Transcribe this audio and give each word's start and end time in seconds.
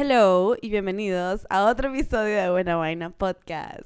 Hello 0.00 0.54
y 0.62 0.70
bienvenidos 0.70 1.44
a 1.50 1.64
otro 1.64 1.88
episodio 1.88 2.40
de 2.40 2.50
Buena 2.50 2.76
Vaina 2.76 3.10
Podcast. 3.10 3.82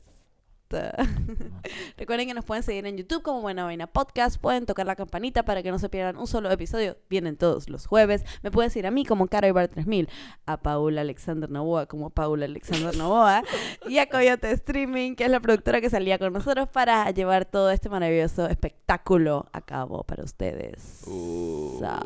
Recuerden 1.96 2.28
que 2.28 2.34
nos 2.34 2.44
pueden 2.44 2.62
seguir 2.62 2.84
en 2.86 2.98
YouTube 2.98 3.22
como 3.22 3.40
Buena 3.40 3.64
Vaina 3.64 3.86
Podcast. 3.86 4.38
Pueden 4.38 4.66
tocar 4.66 4.84
la 4.84 4.94
campanita 4.94 5.42
para 5.42 5.62
que 5.62 5.70
no 5.70 5.78
se 5.78 5.88
pierdan 5.88 6.18
un 6.18 6.26
solo 6.26 6.50
episodio. 6.50 6.98
Vienen 7.08 7.38
todos 7.38 7.70
los 7.70 7.86
jueves. 7.86 8.26
Me 8.42 8.50
pueden 8.50 8.70
seguir 8.70 8.88
a 8.88 8.90
mí 8.90 9.06
como 9.06 9.26
Caro 9.26 9.54
Bar 9.54 9.68
3000, 9.68 10.10
a 10.44 10.58
Paula 10.58 11.00
Alexander 11.00 11.48
Novoa 11.48 11.86
como 11.86 12.10
Paula 12.10 12.44
Alexander 12.44 12.94
Novoa 12.94 13.42
y 13.88 13.96
a 13.96 14.10
Coyote 14.10 14.50
Streaming, 14.50 15.14
que 15.14 15.24
es 15.24 15.30
la 15.30 15.40
productora 15.40 15.80
que 15.80 15.88
salía 15.88 16.18
con 16.18 16.34
nosotros 16.34 16.68
para 16.68 17.10
llevar 17.10 17.46
todo 17.46 17.70
este 17.70 17.88
maravilloso 17.88 18.48
espectáculo 18.48 19.46
a 19.54 19.62
cabo 19.62 20.04
para 20.04 20.24
ustedes. 20.24 21.04
Uh. 21.06 21.78
Sa- 21.80 22.02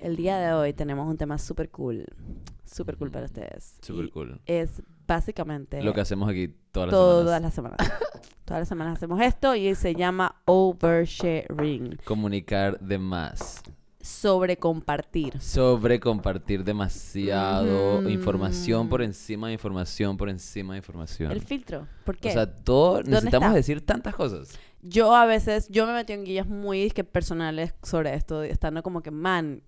El 0.00 0.16
día 0.16 0.38
de 0.38 0.52
hoy 0.52 0.72
tenemos 0.72 1.08
un 1.08 1.16
tema 1.16 1.38
súper 1.38 1.70
cool. 1.70 2.04
Súper 2.64 2.96
cool 2.96 3.10
para 3.10 3.26
ustedes. 3.26 3.76
Súper 3.82 4.10
cool. 4.10 4.40
Es 4.46 4.82
básicamente 5.06 5.82
Lo 5.82 5.94
que 5.94 6.00
hacemos 6.00 6.28
aquí 6.28 6.48
todas 6.72 6.88
las 6.88 6.92
todas 6.92 7.24
semanas. 7.24 7.42
las 7.42 7.54
semanas. 7.54 7.92
todas 8.44 8.60
las 8.60 8.68
semanas 8.68 8.96
hacemos 8.96 9.20
esto 9.22 9.54
y 9.54 9.74
se 9.74 9.94
llama 9.94 10.36
oversharing. 10.44 11.98
Comunicar 12.04 12.78
de 12.80 12.98
más. 12.98 13.62
Sobre 14.00 14.56
compartir. 14.56 15.40
Sobre 15.40 15.98
compartir 15.98 16.62
demasiado 16.62 17.98
Ujú. 17.98 18.08
información 18.08 18.88
por 18.88 19.02
encima 19.02 19.48
de 19.48 19.54
información 19.54 20.16
por 20.16 20.28
encima 20.28 20.74
de 20.74 20.78
información. 20.78 21.32
El 21.32 21.40
filtro. 21.40 21.88
¿Por 22.04 22.16
qué? 22.16 22.28
O 22.28 22.32
sea, 22.32 22.54
todo 22.54 23.02
necesitamos 23.02 23.46
está? 23.48 23.56
decir 23.56 23.84
tantas 23.84 24.14
cosas. 24.14 24.50
yo 24.80 25.12
a 25.16 25.26
veces, 25.26 25.68
yo 25.70 25.86
me 25.86 25.92
metí 25.92 26.12
en 26.12 26.24
guías 26.24 26.46
muy 26.46 26.88
personales 26.90 27.74
sobre 27.82 28.14
esto, 28.14 28.44
estando 28.44 28.82
como 28.84 29.02
que, 29.02 29.10
man, 29.10 29.62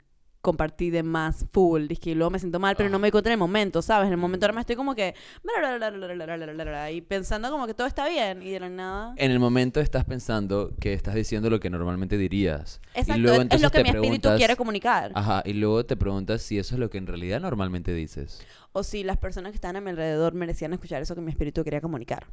compartí 0.48 0.90
de 0.90 1.02
más 1.02 1.44
full, 1.52 1.86
disque, 1.86 2.10
y 2.10 2.14
luego 2.14 2.30
me 2.30 2.38
siento 2.38 2.58
mal, 2.58 2.74
pero 2.76 2.88
no 2.88 2.98
me 2.98 3.08
di 3.08 3.12
cuenta 3.12 3.28
en 3.30 3.32
el 3.34 3.38
momento, 3.38 3.82
¿sabes? 3.82 4.06
En 4.06 4.12
el 4.12 4.18
momento 4.18 4.46
ahora 4.46 4.54
me 4.54 4.60
estoy 4.62 4.76
como 4.76 4.94
que, 4.94 5.14
y 6.92 7.00
pensando 7.02 7.50
como 7.50 7.66
que 7.66 7.74
todo 7.74 7.86
está 7.86 8.08
bien, 8.08 8.42
y 8.42 8.50
de 8.50 8.60
la 8.60 8.68
nada... 8.68 9.14
En 9.16 9.30
el 9.30 9.38
momento 9.38 9.80
estás 9.80 10.04
pensando 10.04 10.72
que 10.80 10.92
estás 10.94 11.14
diciendo 11.14 11.50
lo 11.50 11.60
que 11.60 11.70
normalmente 11.70 12.16
dirías. 12.16 12.80
Exacto, 12.94 13.14
y 13.14 13.22
luego 13.22 13.34
es- 13.34 13.38
es 13.38 13.42
entonces 13.44 13.62
lo 13.62 13.70
que 13.70 13.78
te 13.78 13.82
mi 13.84 13.90
espíritu 13.90 14.28
quiere 14.36 14.56
comunicar. 14.56 15.12
Ajá, 15.14 15.42
y 15.44 15.52
luego 15.52 15.84
te 15.84 15.96
preguntas 15.96 16.42
si 16.42 16.58
eso 16.58 16.74
es 16.74 16.78
lo 16.80 16.90
que 16.90 16.98
en 16.98 17.06
realidad 17.06 17.40
normalmente 17.40 17.92
dices. 17.92 18.40
o 18.72 18.82
si 18.82 19.02
las 19.02 19.16
personas 19.16 19.50
que 19.52 19.56
estaban 19.56 19.76
a 19.76 19.80
mi 19.80 19.90
alrededor 19.90 20.34
merecían 20.34 20.72
escuchar 20.72 21.02
eso 21.02 21.14
que 21.14 21.20
mi 21.20 21.30
espíritu 21.30 21.64
quería 21.64 21.80
comunicar. 21.80 22.26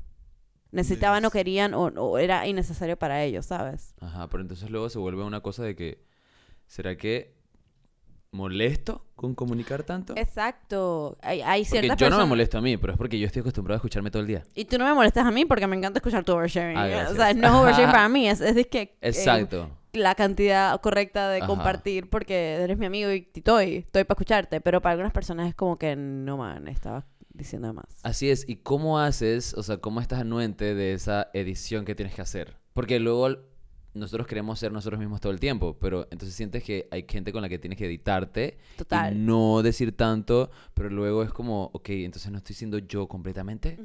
Necesitaban 0.72 1.24
o 1.26 1.32
querían 1.32 1.74
o, 1.74 1.86
o 1.86 2.18
era 2.18 2.46
innecesario 2.48 2.98
para 2.98 3.24
ellos, 3.24 3.46
¿sabes? 3.46 3.94
Ajá, 4.02 4.28
pero 4.30 4.42
entonces 4.42 4.70
luego 4.70 4.90
se 4.90 5.00
vuelve 5.00 5.24
una 5.24 5.40
cosa 5.42 5.64
de 5.64 5.76
que, 5.76 6.04
¿será 6.68 6.98
que 6.98 7.34
molesto 8.36 9.06
con 9.16 9.34
comunicar 9.34 9.84
tanto? 9.84 10.14
Exacto. 10.16 11.18
Hay, 11.22 11.42
hay 11.42 11.64
Porque 11.64 11.80
ciertas 11.80 11.98
yo 12.00 12.06
no 12.06 12.18
me 12.18 12.18
personas- 12.18 12.28
molesto 12.30 12.58
a 12.58 12.62
mí, 12.62 12.78
pero 12.78 12.94
es 12.94 12.98
porque 12.98 13.18
yo 13.18 13.26
estoy 13.26 13.40
acostumbrado 13.40 13.76
a 13.76 13.78
escucharme 13.80 14.12
todo 14.12 14.22
el 14.22 14.28
día. 14.28 14.44
Y 14.54 14.66
tú 14.66 14.78
no 14.78 14.86
me 14.86 14.94
molestas 14.94 15.26
a 15.26 15.32
mí 15.32 15.46
porque 15.46 15.66
me 15.68 15.76
encanta 15.76 16.00
escuchar 16.00 16.24
tu 16.24 16.34
oversharing. 16.34 16.78
Ah, 16.78 17.08
o 17.12 17.16
sea, 17.16 17.34
no 17.34 17.48
es 17.48 17.54
oversharing 17.54 17.92
para 17.92 18.10
mí, 18.10 18.28
es, 18.30 18.42
es 18.42 18.56
de 18.56 18.66
que... 18.66 18.82
eh, 18.82 18.98
Exacto. 19.02 19.70
la 19.94 20.14
cantidad 20.16 20.80
correcta 20.82 21.30
de 21.30 21.38
Ajá. 21.40 21.48
compartir 21.48 22.10
porque 22.10 22.56
eres 22.56 22.78
mi 22.78 22.86
amigo 22.86 23.12
y 23.12 23.28
estoy, 23.34 23.78
estoy 23.78 24.04
para 24.04 24.16
escucharte. 24.16 24.62
Pero 24.62 24.82
para 24.82 24.92
algunas 24.92 25.14
personas 25.14 25.48
es 25.50 25.56
como 25.56 25.78
que 25.80 25.96
no, 25.96 26.38
man, 26.38 26.68
estaba 26.68 27.06
diciendo 27.34 27.74
más. 27.74 27.86
Así 28.04 28.30
es. 28.30 28.48
¿Y 28.48 28.58
cómo 28.58 29.00
haces, 29.00 29.54
o 29.56 29.64
sea, 29.64 29.78
cómo 29.78 30.02
estás 30.02 30.20
anuente 30.20 30.76
de 30.76 30.94
esa 30.94 31.30
edición 31.34 31.86
que 31.86 31.96
tienes 31.96 32.14
que 32.16 32.22
hacer? 32.22 32.58
Porque 32.74 33.00
luego 33.00 33.38
nosotros 33.96 34.28
queremos 34.28 34.60
ser 34.60 34.72
nosotros 34.72 35.00
mismos 35.00 35.20
todo 35.22 35.32
el 35.32 35.40
tiempo, 35.40 35.78
pero 35.80 36.04
entonces 36.12 36.36
sientes 36.36 36.64
que 36.64 36.88
hay 36.92 37.06
gente 37.10 37.32
con 37.32 37.42
la 37.42 37.50
que 37.50 37.58
tienes 37.58 37.78
que 37.80 37.86
editarte 37.86 38.58
Total. 38.78 39.16
y 39.16 39.20
no 39.20 39.62
decir 39.64 39.96
tanto, 39.96 40.52
pero 40.74 40.90
luego 40.90 41.24
es 41.24 41.32
como, 41.32 41.72
ok, 41.74 41.90
entonces 41.90 42.32
no 42.32 42.38
estoy 42.38 42.56
siendo 42.56 42.78
yo 42.78 43.08
completamente. 43.08 43.80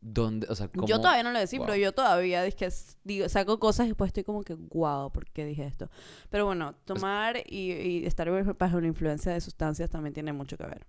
¿Dónde? 0.00 0.46
O 0.50 0.54
sea, 0.54 0.68
¿cómo? 0.68 0.86
Yo 0.86 1.00
todavía 1.00 1.22
no 1.22 1.30
lo 1.32 1.38
descifro, 1.38 1.68
Wow. 1.68 1.76
yo 1.76 1.92
todavía 1.92 2.44
es 2.44 2.54
que 2.54 2.68
digo, 3.04 3.28
saco 3.28 3.58
cosas 3.58 3.86
y 3.86 3.90
después 3.90 4.08
estoy 4.08 4.24
como 4.24 4.42
que, 4.42 4.54
wow, 4.54 5.10
¿por 5.12 5.26
qué 5.30 5.44
dije 5.44 5.64
esto? 5.66 5.88
Pero 6.30 6.44
bueno, 6.44 6.74
tomar 6.84 7.38
y, 7.46 7.72
y 7.72 8.06
estar 8.06 8.28
bajo 8.58 8.80
la 8.80 8.86
influencia 8.86 9.32
de 9.32 9.40
sustancias 9.40 9.88
también 9.90 10.12
tiene 10.14 10.32
mucho 10.32 10.56
que 10.56 10.64
ver. 10.66 10.86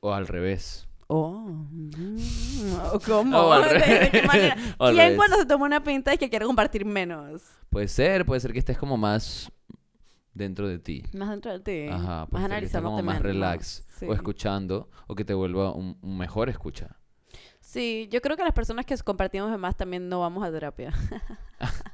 O 0.00 0.12
al 0.12 0.26
revés. 0.26 0.86
Oh, 1.06 1.38
mm, 1.70 2.76
¿o 2.92 3.00
¿cómo? 3.00 3.50
¿Quién 4.90 5.16
cuando 5.16 5.36
se 5.36 5.46
toma 5.46 5.66
una 5.66 5.82
pinta 5.82 6.12
es 6.12 6.18
que 6.18 6.30
quiere 6.30 6.46
compartir 6.46 6.84
menos? 6.84 7.42
Puede 7.70 7.88
ser, 7.88 8.24
puede 8.24 8.40
ser 8.40 8.52
que 8.52 8.58
estés 8.58 8.78
como 8.78 8.96
más 8.96 9.50
dentro 10.32 10.68
de 10.68 10.78
ti. 10.78 11.02
Más 11.12 11.30
dentro 11.30 11.52
de 11.52 11.60
ti. 11.60 11.92
Ajá, 11.92 12.26
más 12.30 12.44
analizándote 12.44 12.96
como 12.96 13.02
más 13.02 13.20
relax. 13.22 13.84
sí. 13.98 14.06
O 14.06 14.14
escuchando, 14.14 14.88
o 15.06 15.14
que 15.14 15.24
te 15.24 15.34
vuelva 15.34 15.72
un, 15.72 15.98
un 16.00 16.18
mejor 16.18 16.48
escucha. 16.48 16.96
Sí, 17.60 18.08
yo 18.10 18.20
creo 18.20 18.36
que 18.36 18.44
las 18.44 18.52
personas 18.52 18.84
que 18.84 18.96
compartimos 18.98 19.50
de 19.50 19.56
más 19.56 19.76
también 19.76 20.08
no 20.08 20.20
vamos 20.20 20.44
a 20.44 20.50
terapia. 20.50 20.92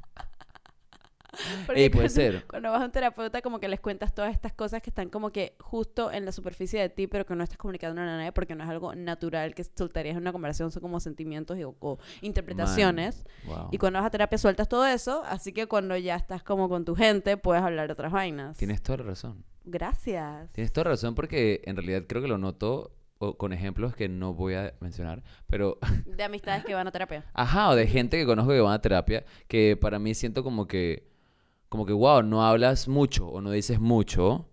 Porque 1.67 1.83
Ey, 1.83 1.89
puede 1.91 2.09
cuando- 2.09 2.15
ser. 2.15 2.47
Cuando 2.47 2.71
vas 2.71 2.83
a 2.83 2.85
un 2.87 2.91
terapeuta, 2.93 3.43
como 3.43 3.61
que 3.61 3.69
les 3.69 3.81
cuentas 3.81 4.15
todas 4.15 4.33
estas 4.33 4.53
cosas 4.53 4.83
que 4.83 4.91
están 4.91 5.09
como 5.09 5.31
que 5.31 5.55
justo 5.61 6.11
en 6.13 6.25
la 6.25 6.33
superficie 6.33 6.81
de 6.81 6.89
ti, 6.89 7.07
pero 7.07 7.25
que 7.27 7.35
no 7.35 7.43
estás 7.45 7.59
comunicando 7.59 8.01
a 8.01 8.05
nadie 8.05 8.33
porque 8.33 8.55
no 8.55 8.65
es 8.65 8.71
algo 8.71 8.95
natural 8.95 9.55
que 9.55 9.65
soltarías 9.65 10.17
en 10.17 10.23
una 10.23 10.33
conversación, 10.33 10.71
son 10.71 10.81
como 10.83 11.01
sentimientos 11.01 11.59
y, 11.59 11.65
o, 11.65 11.75
o 11.81 11.99
interpretaciones. 12.23 13.25
Wow. 13.47 13.69
Y 13.71 13.79
cuando 13.79 13.99
vas 13.99 14.07
a 14.07 14.11
terapia 14.11 14.39
sueltas 14.39 14.69
todo 14.69 14.87
eso, 14.87 15.23
así 15.27 15.53
que 15.53 15.67
cuando 15.67 15.97
ya 15.97 16.17
estás 16.17 16.43
como 16.43 16.69
con 16.69 16.85
tu 16.85 16.95
gente, 16.95 17.37
puedes 17.37 17.63
hablar 17.63 17.87
de 17.87 17.93
otras 17.93 18.13
vainas. 18.13 18.57
Tienes 18.57 18.83
toda 18.83 18.99
la 18.99 19.05
razón. 19.05 19.45
Gracias. 19.65 20.51
Tienes 20.53 20.73
toda 20.73 20.85
la 20.85 20.91
razón 20.93 21.15
porque 21.15 21.63
en 21.65 21.77
realidad 21.77 22.05
creo 22.09 22.23
que 22.23 22.29
lo 22.29 22.39
noto 22.39 22.93
o- 23.19 23.37
con 23.37 23.53
ejemplos 23.53 23.95
que 23.95 24.09
no 24.09 24.33
voy 24.35 24.55
a 24.55 24.73
mencionar, 24.81 25.23
pero 25.47 25.79
De 26.07 26.23
amistades 26.25 26.65
que 26.65 26.75
van 26.75 26.87
a 26.87 26.91
terapia. 26.91 27.25
ajá, 27.35 27.69
o 27.71 27.77
de 27.77 27.87
gente 27.87 28.17
que 28.19 28.25
conozco 28.27 28.53
que 28.53 28.61
va 28.61 28.75
a 28.75 28.81
terapia, 28.81 29.25
que 29.49 29.77
para 29.77 29.99
mí 29.99 30.15
siento 30.15 30.43
como 30.43 30.67
que 30.67 31.10
como 31.71 31.87
que 31.87 31.93
wow, 31.95 32.23
no 32.23 32.45
hablas 32.45 32.89
mucho 32.89 33.29
o 33.29 33.41
no 33.41 33.51
dices 33.53 33.81
mucho. 33.81 34.47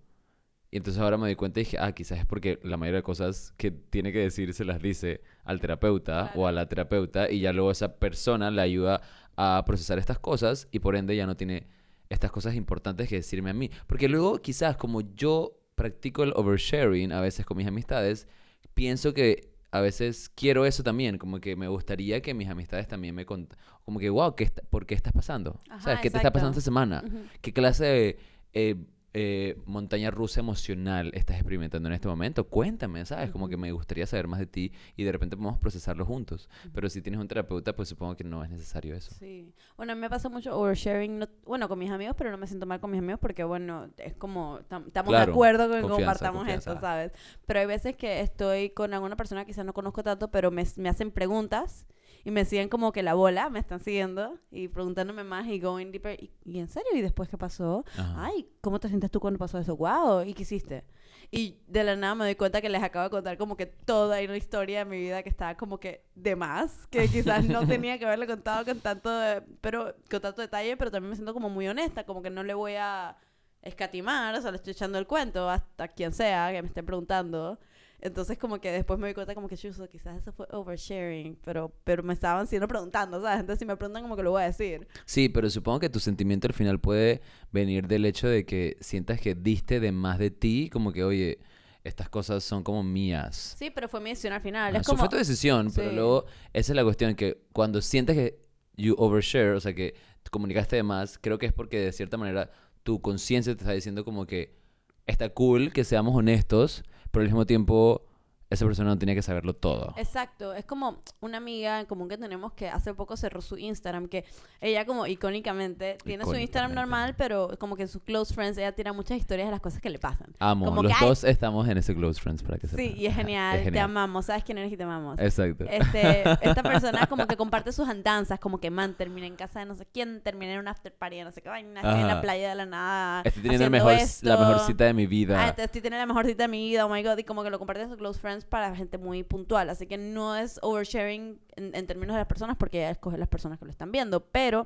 Y 0.70 0.78
entonces 0.78 1.02
ahora 1.02 1.18
me 1.18 1.26
doy 1.28 1.36
cuenta 1.36 1.60
y 1.60 1.64
dije, 1.64 1.78
ah, 1.80 1.92
quizás 1.94 2.20
es 2.20 2.26
porque 2.26 2.60
la 2.64 2.78
mayoría 2.78 3.00
de 3.00 3.04
cosas 3.04 3.54
que 3.58 3.72
tiene 3.72 4.12
que 4.14 4.20
decir 4.20 4.54
se 4.54 4.66
las 4.66 4.82
dice 4.82 5.22
al 5.44 5.60
terapeuta 5.60 6.32
o 6.36 6.46
a 6.46 6.52
la 6.52 6.70
terapeuta 6.70 7.30
y 7.30 7.40
ya 7.40 7.54
luego 7.54 7.72
esa 7.72 7.98
persona 7.98 8.52
le 8.52 8.62
ayuda 8.62 9.02
a 9.36 9.64
procesar 9.66 9.98
estas 9.98 10.20
cosas 10.20 10.68
y 10.72 10.80
por 10.80 10.96
ende 10.96 11.16
ya 11.16 11.26
no 11.26 11.36
tiene 11.36 11.68
estas 12.10 12.32
cosas 12.32 12.54
importantes 12.54 13.10
que 13.10 13.16
decirme 13.16 13.50
a 13.50 13.54
mí. 13.54 13.72
Porque 13.88 14.10
luego 14.10 14.40
quizás 14.40 14.78
como 14.78 15.02
yo 15.16 15.58
practico 15.74 16.24
el 16.24 16.34
oversharing 16.36 17.12
a 17.14 17.22
veces 17.22 17.48
con 17.48 17.58
mis 17.58 17.68
amistades, 17.68 18.28
pienso 18.76 19.14
que 19.14 19.57
a 19.72 19.82
veces 19.82 20.30
quiero 20.34 20.66
eso 20.66 20.84
también, 20.84 21.18
como 21.18 21.40
que 21.40 21.56
me 21.56 21.68
gustaría 21.68 22.22
que 22.22 22.34
mis 22.34 22.48
amistades 22.50 22.88
también 22.88 23.14
me 23.16 23.26
contaran, 23.26 23.64
como 23.86 24.00
que, 24.00 24.10
wow, 24.10 24.36
¿qué 24.36 24.44
está- 24.46 24.62
¿por 24.70 24.86
qué 24.86 24.96
estás 24.96 25.14
pasando? 25.14 25.62
Ajá, 25.70 25.82
¿Sabes? 25.82 26.00
¿Qué 26.02 26.10
te 26.10 26.18
está 26.18 26.32
pasando 26.32 26.52
esta 26.52 26.62
semana? 26.62 27.04
¿Qué 27.42 27.54
clase 27.54 27.86
de 27.86 28.20
eh, 28.54 28.76
eh, 29.20 29.58
montaña 29.66 30.12
rusa 30.12 30.42
emocional 30.42 31.10
estás 31.16 31.38
experimentando 31.38 31.90
en 31.90 31.94
este 31.94 32.08
momento? 32.08 32.48
Cuéntame, 32.48 33.04
¿sabes? 33.04 33.32
Como 33.32 33.50
que 33.50 33.58
me 33.58 33.72
gustaría 33.72 34.06
saber 34.06 34.28
más 34.28 34.40
de 34.40 34.46
ti 34.46 34.72
y 34.96 35.04
de 35.06 35.12
repente 35.12 35.36
podemos 35.36 35.58
procesarlo 35.58 36.06
juntos. 36.06 36.48
Pero 36.72 36.88
si 36.88 37.02
tienes 37.02 37.20
un 37.20 37.28
terapeuta, 37.28 37.76
pues 37.76 37.90
supongo 37.90 38.16
que 38.16 38.24
no 38.24 38.44
es 38.44 38.52
necesario 38.52 38.94
eso. 38.96 39.16
Sí. 39.18 39.52
Bueno, 39.76 39.94
a 39.94 39.96
mí 39.96 40.02
me 40.02 40.10
pasa 40.10 40.30
mucho 40.30 40.56
oversharing, 40.56 41.18
no- 41.18 41.30
bueno, 41.46 41.68
con 41.68 41.80
mis 41.80 41.90
amigos, 41.90 42.14
pero 42.16 42.30
no 42.30 42.38
me 42.38 42.46
siento 42.46 42.68
mal 42.68 42.80
con 42.80 42.92
mis 42.92 43.00
amigos 43.00 43.20
porque, 43.20 43.44
bueno, 43.44 43.90
es 43.98 44.14
como, 44.14 44.60
tam- 44.70 44.86
estamos 44.86 45.10
Claro, 45.10 45.26
de 45.26 45.32
acuerdo 45.32 45.68
con 45.68 45.82
que 45.82 45.88
compartamos 45.90 46.40
confianza. 46.42 46.72
esto, 46.74 46.82
¿sabes? 46.82 47.12
Pero 47.48 47.60
hay 47.60 47.66
veces 47.66 47.96
que 47.96 48.22
estoy 48.22 48.70
con 48.70 48.94
alguna 48.94 49.16
persona 49.18 49.46
que 49.46 49.52
quizás 49.52 49.66
no 49.66 49.74
conozco 49.74 50.04
tanto, 50.04 50.30
pero 50.30 50.52
me, 50.52 50.64
me 50.76 50.90
hacen 50.90 51.10
preguntas 51.10 51.88
y 52.28 52.32
me 52.32 52.44
siguen 52.44 52.68
como 52.68 52.92
que 52.92 53.04
la 53.04 53.14
bola, 53.14 53.50
me 53.50 53.58
están 53.60 53.80
siguiendo 53.80 54.38
y 54.52 54.68
preguntándome 54.68 55.24
más 55.24 55.48
y 55.48 55.62
going 55.62 55.92
deeper. 55.94 56.22
¿Y, 56.22 56.30
y 56.44 56.60
en 56.60 56.68
serio? 56.68 56.90
¿Y 56.94 57.00
después 57.02 57.30
qué 57.30 57.38
pasó? 57.38 57.86
Ajá. 57.98 58.26
Ay, 58.26 58.50
¿cómo 58.60 58.82
te 58.82 58.90
sientes 58.90 59.10
tú 59.10 59.22
cuando 59.22 59.40
pasó 59.40 59.58
eso? 59.58 59.78
¡Wow! 59.78 60.24
¿Y 60.26 60.34
qué 60.34 60.42
hiciste? 60.42 60.84
Y 61.32 61.60
de 61.68 61.86
la 61.86 61.96
nada 61.96 62.16
me 62.16 62.26
doy 62.26 62.36
cuenta 62.36 62.60
que 62.60 62.68
les 62.68 62.84
acabo 62.84 63.06
de 63.06 63.10
contar 63.12 63.38
como 63.38 63.56
que 63.56 63.66
toda 63.66 64.22
una 64.22 64.36
historia 64.36 64.80
de 64.80 64.86
mi 64.86 64.98
vida 65.00 65.24
que 65.24 65.30
estaba 65.30 65.56
como 65.56 65.80
que 65.80 66.04
de 66.16 66.36
más, 66.36 66.86
que 66.88 67.08
quizás 67.08 67.46
no 67.46 67.66
tenía 67.68 67.98
que 67.98 68.06
haberle 68.06 68.28
contado 68.28 68.66
con 68.66 68.80
tanto, 68.82 69.10
de- 69.10 69.42
pero, 69.62 69.96
con 70.12 70.20
tanto 70.20 70.42
detalle, 70.42 70.76
pero 70.76 70.92
también 70.92 71.10
me 71.12 71.16
siento 71.16 71.34
como 71.34 71.50
muy 71.50 71.66
honesta, 71.70 72.06
como 72.06 72.22
que 72.22 72.30
no 72.30 72.44
le 72.44 72.54
voy 72.54 72.74
a 72.76 73.16
escatimar, 73.62 74.36
o 74.36 74.42
sea, 74.42 74.52
le 74.52 74.58
estoy 74.58 74.72
echando 74.72 74.98
el 75.00 75.08
cuento 75.08 75.50
hasta 75.50 75.88
quien 75.88 76.12
sea 76.14 76.52
que 76.52 76.62
me 76.62 76.68
esté 76.68 76.84
preguntando. 76.84 77.58
Entonces 78.08 78.38
como 78.38 78.60
que 78.60 78.72
después 78.72 79.00
me 79.00 79.08
doy 79.08 79.14
cuenta 79.14 79.36
como 79.36 79.48
que 79.48 79.56
chuzo, 79.58 79.88
quizás 79.88 80.18
eso 80.18 80.32
fue 80.32 80.48
oversharing, 80.52 81.38
pero, 81.44 81.72
pero 81.84 82.04
me 82.04 82.14
estaban 82.14 82.48
siendo 82.48 82.68
preguntando, 82.68 83.22
¿sabes? 83.22 83.40
Entonces 83.42 83.60
si 83.60 83.66
me 83.66 83.76
preguntan 83.78 84.04
como 84.04 84.16
que 84.16 84.24
lo 84.24 84.32
voy 84.32 84.44
a 84.44 84.46
decir. 84.48 84.88
Sí, 85.06 85.30
pero 85.30 85.50
supongo 85.50 85.80
que 85.80 85.90
tu 85.90 86.00
sentimiento 86.00 86.48
al 86.48 86.54
final 86.54 86.80
puede 86.80 87.22
venir 87.52 87.88
del 87.88 88.06
hecho 88.06 88.28
de 88.28 88.46
que 88.46 88.78
sientas 88.80 89.20
que 89.22 89.36
diste 89.36 89.80
de 89.80 89.92
más 89.92 90.18
de 90.20 90.32
ti, 90.32 90.70
como 90.72 90.92
que, 90.92 91.04
oye, 91.04 91.40
estas 91.84 92.10
cosas 92.10 92.44
son 92.44 92.64
como 92.64 92.84
mías. 92.84 93.56
Sí, 93.58 93.70
pero 93.70 93.88
fue 93.88 94.02
mi 94.02 94.10
decisión 94.10 94.34
al 94.34 94.42
final. 94.42 94.76
Ah, 94.76 94.78
es 94.80 94.82
Eso 94.82 94.92
como... 94.92 95.00
fue 95.02 95.10
tu 95.10 95.16
decisión, 95.16 95.72
pero 95.74 95.90
Sí. 95.90 95.96
luego 95.96 96.26
esa 96.54 96.72
es 96.74 96.76
la 96.76 96.84
cuestión 96.84 97.16
que 97.16 97.44
cuando 97.54 97.82
sientes 97.82 98.16
que 98.16 98.46
you 98.76 98.94
overshare, 98.98 99.52
o 99.52 99.60
sea, 99.60 99.74
que 99.74 99.96
te 100.24 100.30
comunicaste 100.30 100.76
de 100.76 100.84
más, 100.84 101.18
creo 101.18 101.38
que 101.38 101.46
es 101.46 101.54
porque 101.54 101.80
de 101.80 101.92
cierta 101.94 102.18
manera 102.18 102.52
tu 102.84 103.02
conciencia 103.02 103.56
te 103.56 103.62
está 103.62 103.72
diciendo 103.72 104.04
como 104.04 104.26
que 104.28 104.58
está 105.06 105.30
cool 105.30 105.72
que 105.72 105.86
seamos 105.86 106.14
honestos, 106.16 106.84
pero 107.12 107.22
al 107.22 107.28
mismo 107.28 107.46
tiempo 107.46 108.02
esa 108.50 108.66
persona 108.66 108.90
no 108.90 108.98
tenía 108.98 109.14
que 109.14 109.22
saberlo 109.22 109.54
todo. 109.54 109.94
Exacto, 109.98 110.54
es 110.54 110.66
como 110.66 111.02
una 111.20 111.38
amiga 111.38 111.82
en 111.82 111.86
común 111.86 112.08
que 112.08 112.18
tenemos 112.18 112.54
que 112.54 112.70
hace 112.70 112.94
poco 112.94 113.18
cerró 113.18 113.42
su 113.42 113.58
Instagram, 113.58 114.08
que 114.08 114.24
ella 114.62 114.86
como 114.86 115.06
icónicamente 115.06 115.98
tiene 116.04 116.24
su 116.24 116.36
Instagram 116.36 116.74
normal, 116.74 117.16
pero 117.18 117.50
como 117.60 117.76
que 117.76 117.84
en 117.84 117.88
sus 117.90 118.02
close 118.04 118.34
friends 118.34 118.58
ella 118.58 118.72
tira 118.72 118.94
muchas 118.94 119.18
historias 119.18 119.48
de 119.48 119.52
las 119.52 119.60
cosas 119.60 119.82
que 119.82 119.90
le 119.90 120.00
pasan. 120.00 120.34
Amo, 120.40 120.66
como 120.66 120.84
los 120.84 120.98
que, 120.98 121.06
dos 121.06 121.24
estamos 121.26 121.68
en 121.68 121.78
ese 121.78 121.94
close 121.94 122.22
friends 122.22 122.42
para 122.42 122.58
que 122.58 122.68
Sí, 122.68 122.94
y 122.98 123.06
es 123.06 123.16
genial, 123.16 123.58
te 123.58 123.64
genial. 123.66 123.86
amamos, 123.86 124.26
sabes 124.26 124.44
quién 124.44 124.58
eres 124.58 124.72
y 124.72 124.78
te 124.78 124.84
amamos. 124.84 125.20
Exacto. 125.20 125.66
Este, 125.70 126.22
esta 126.42 126.64
persona 126.64 127.08
como 127.08 127.28
que 127.28 127.36
comparte 127.38 127.72
sus 127.74 127.88
andanzas, 127.90 128.40
como 128.40 128.60
que 128.60 128.72
man, 128.72 128.94
termina 128.94 129.28
en 129.28 129.36
casa 129.36 129.60
de 129.60 129.66
no 129.66 129.76
sé 129.76 129.86
quién, 129.86 130.22
termina 130.22 130.54
en 130.54 130.60
un 130.60 130.68
after 130.70 130.94
party 130.94 131.18
de 131.18 131.24
no 131.26 131.32
sé 131.32 131.42
qué 131.42 131.50
vaina, 131.50 131.82
estoy 131.82 132.00
en 132.00 132.08
la 132.08 132.22
playa 132.22 132.50
de 132.50 132.56
la 132.56 132.66
nada. 132.66 133.22
Estoy 133.26 133.44
teniendo 133.44 133.66
el 133.66 133.72
mejor, 133.72 133.94
la 134.22 134.38
mejor 134.38 134.60
cita 134.60 134.86
de 134.86 134.94
mi 134.94 135.06
vida. 135.06 135.44
Ah, 135.44 135.50
estoy 135.50 135.82
teniendo 135.82 135.98
la 135.98 136.06
mejor 136.06 136.26
cita 136.26 136.44
de 136.44 136.48
mi 136.48 136.70
vida, 136.70 136.86
oh 136.86 136.90
my 136.90 137.04
god, 137.04 137.18
y 137.18 137.24
como 137.24 137.44
que 137.44 137.50
lo 137.50 137.60
comparte 137.60 137.84
en 137.84 137.90
sus 137.90 137.98
close 137.98 138.20
friends 138.20 138.37
para 138.46 138.76
gente 138.76 138.98
muy 138.98 139.24
puntual, 139.24 139.70
así 139.70 139.88
que 139.88 139.98
no 139.98 140.36
es 140.36 140.60
oversharing 140.62 141.40
en, 141.56 141.76
en 141.76 141.88
términos 141.88 142.16
de 142.16 142.20
las 142.20 142.28
personas 142.28 142.58
porque 142.58 142.80
ella 142.80 142.92
escoge 142.92 143.18
las 143.18 143.28
personas 143.28 143.60
que 143.60 143.66
lo 143.66 143.72
están 143.72 143.92
viendo, 143.92 144.26
pero 144.26 144.66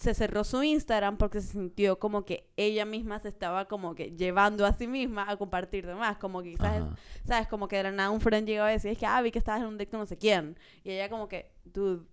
se 0.00 0.14
cerró 0.14 0.44
su 0.44 0.62
Instagram 0.62 1.18
porque 1.18 1.42
se 1.42 1.48
sintió 1.48 1.98
como 1.98 2.24
que 2.24 2.50
ella 2.56 2.86
misma 2.86 3.18
se 3.18 3.28
estaba 3.28 3.68
como 3.68 3.94
que 3.94 4.16
llevando 4.16 4.64
a 4.64 4.72
sí 4.72 4.86
misma 4.86 5.30
a 5.30 5.36
compartir 5.36 5.86
demás, 5.86 6.16
como 6.16 6.42
que 6.42 6.52
quizás, 6.52 6.82
Ajá. 6.82 6.96
¿sabes? 7.24 7.48
Como 7.48 7.68
que 7.68 7.76
de 7.76 7.82
la 7.82 7.92
nada 7.92 8.10
un 8.10 8.22
friend 8.22 8.48
llegaba 8.48 8.70
y 8.70 8.76
decía, 8.76 8.92
es 8.92 8.98
que, 8.98 9.04
ah, 9.04 9.20
vi 9.20 9.30
que 9.30 9.38
estabas 9.38 9.60
en 9.60 9.68
un 9.68 9.76
date 9.76 9.90
con 9.90 10.00
no 10.00 10.06
sé 10.06 10.16
quién, 10.16 10.56
y 10.84 10.92
ella 10.92 11.10
como 11.10 11.28
que, 11.28 11.52
dude, 11.64 12.06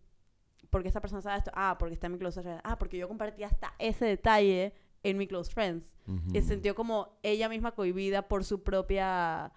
¿por 0.69 0.81
qué 0.81 0.89
esta 0.89 0.99
persona 0.99 1.21
sabe 1.21 1.37
esto? 1.37 1.51
Ah, 1.53 1.77
porque 1.79 1.93
está 1.93 2.07
en 2.07 2.13
mi 2.13 2.19
close 2.19 2.41
friends, 2.41 2.61
ah, 2.65 2.77
porque 2.77 2.97
yo 2.97 3.07
compartí 3.07 3.43
hasta 3.43 3.73
ese 3.79 4.03
detalle 4.03 4.73
en 5.03 5.17
mi 5.17 5.27
close 5.27 5.51
friends. 5.51 5.89
Y 6.33 6.41
se 6.41 6.53
sintió 6.53 6.73
como 6.73 7.17
ella 7.21 7.49
misma 7.49 7.73
cohibida 7.73 8.29
por 8.29 8.45
su 8.45 8.63
propia 8.63 9.51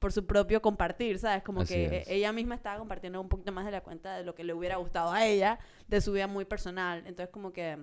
por 0.00 0.12
su 0.12 0.26
propio 0.26 0.60
compartir, 0.60 1.18
¿sabes? 1.20 1.44
Como 1.44 1.60
Así 1.60 1.74
que 1.74 1.98
es. 1.98 2.08
e- 2.08 2.14
ella 2.16 2.32
misma 2.32 2.56
estaba 2.56 2.78
compartiendo 2.78 3.20
un 3.20 3.28
poquito 3.28 3.52
más 3.52 3.64
de 3.66 3.70
la 3.70 3.82
cuenta 3.82 4.16
de 4.16 4.24
lo 4.24 4.34
que 4.34 4.42
le 4.42 4.52
hubiera 4.54 4.76
gustado 4.76 5.12
a 5.12 5.24
ella, 5.26 5.60
de 5.86 6.00
su 6.00 6.12
vida 6.12 6.26
muy 6.26 6.44
personal. 6.44 7.04
Entonces 7.06 7.28
como 7.32 7.52
que 7.52 7.78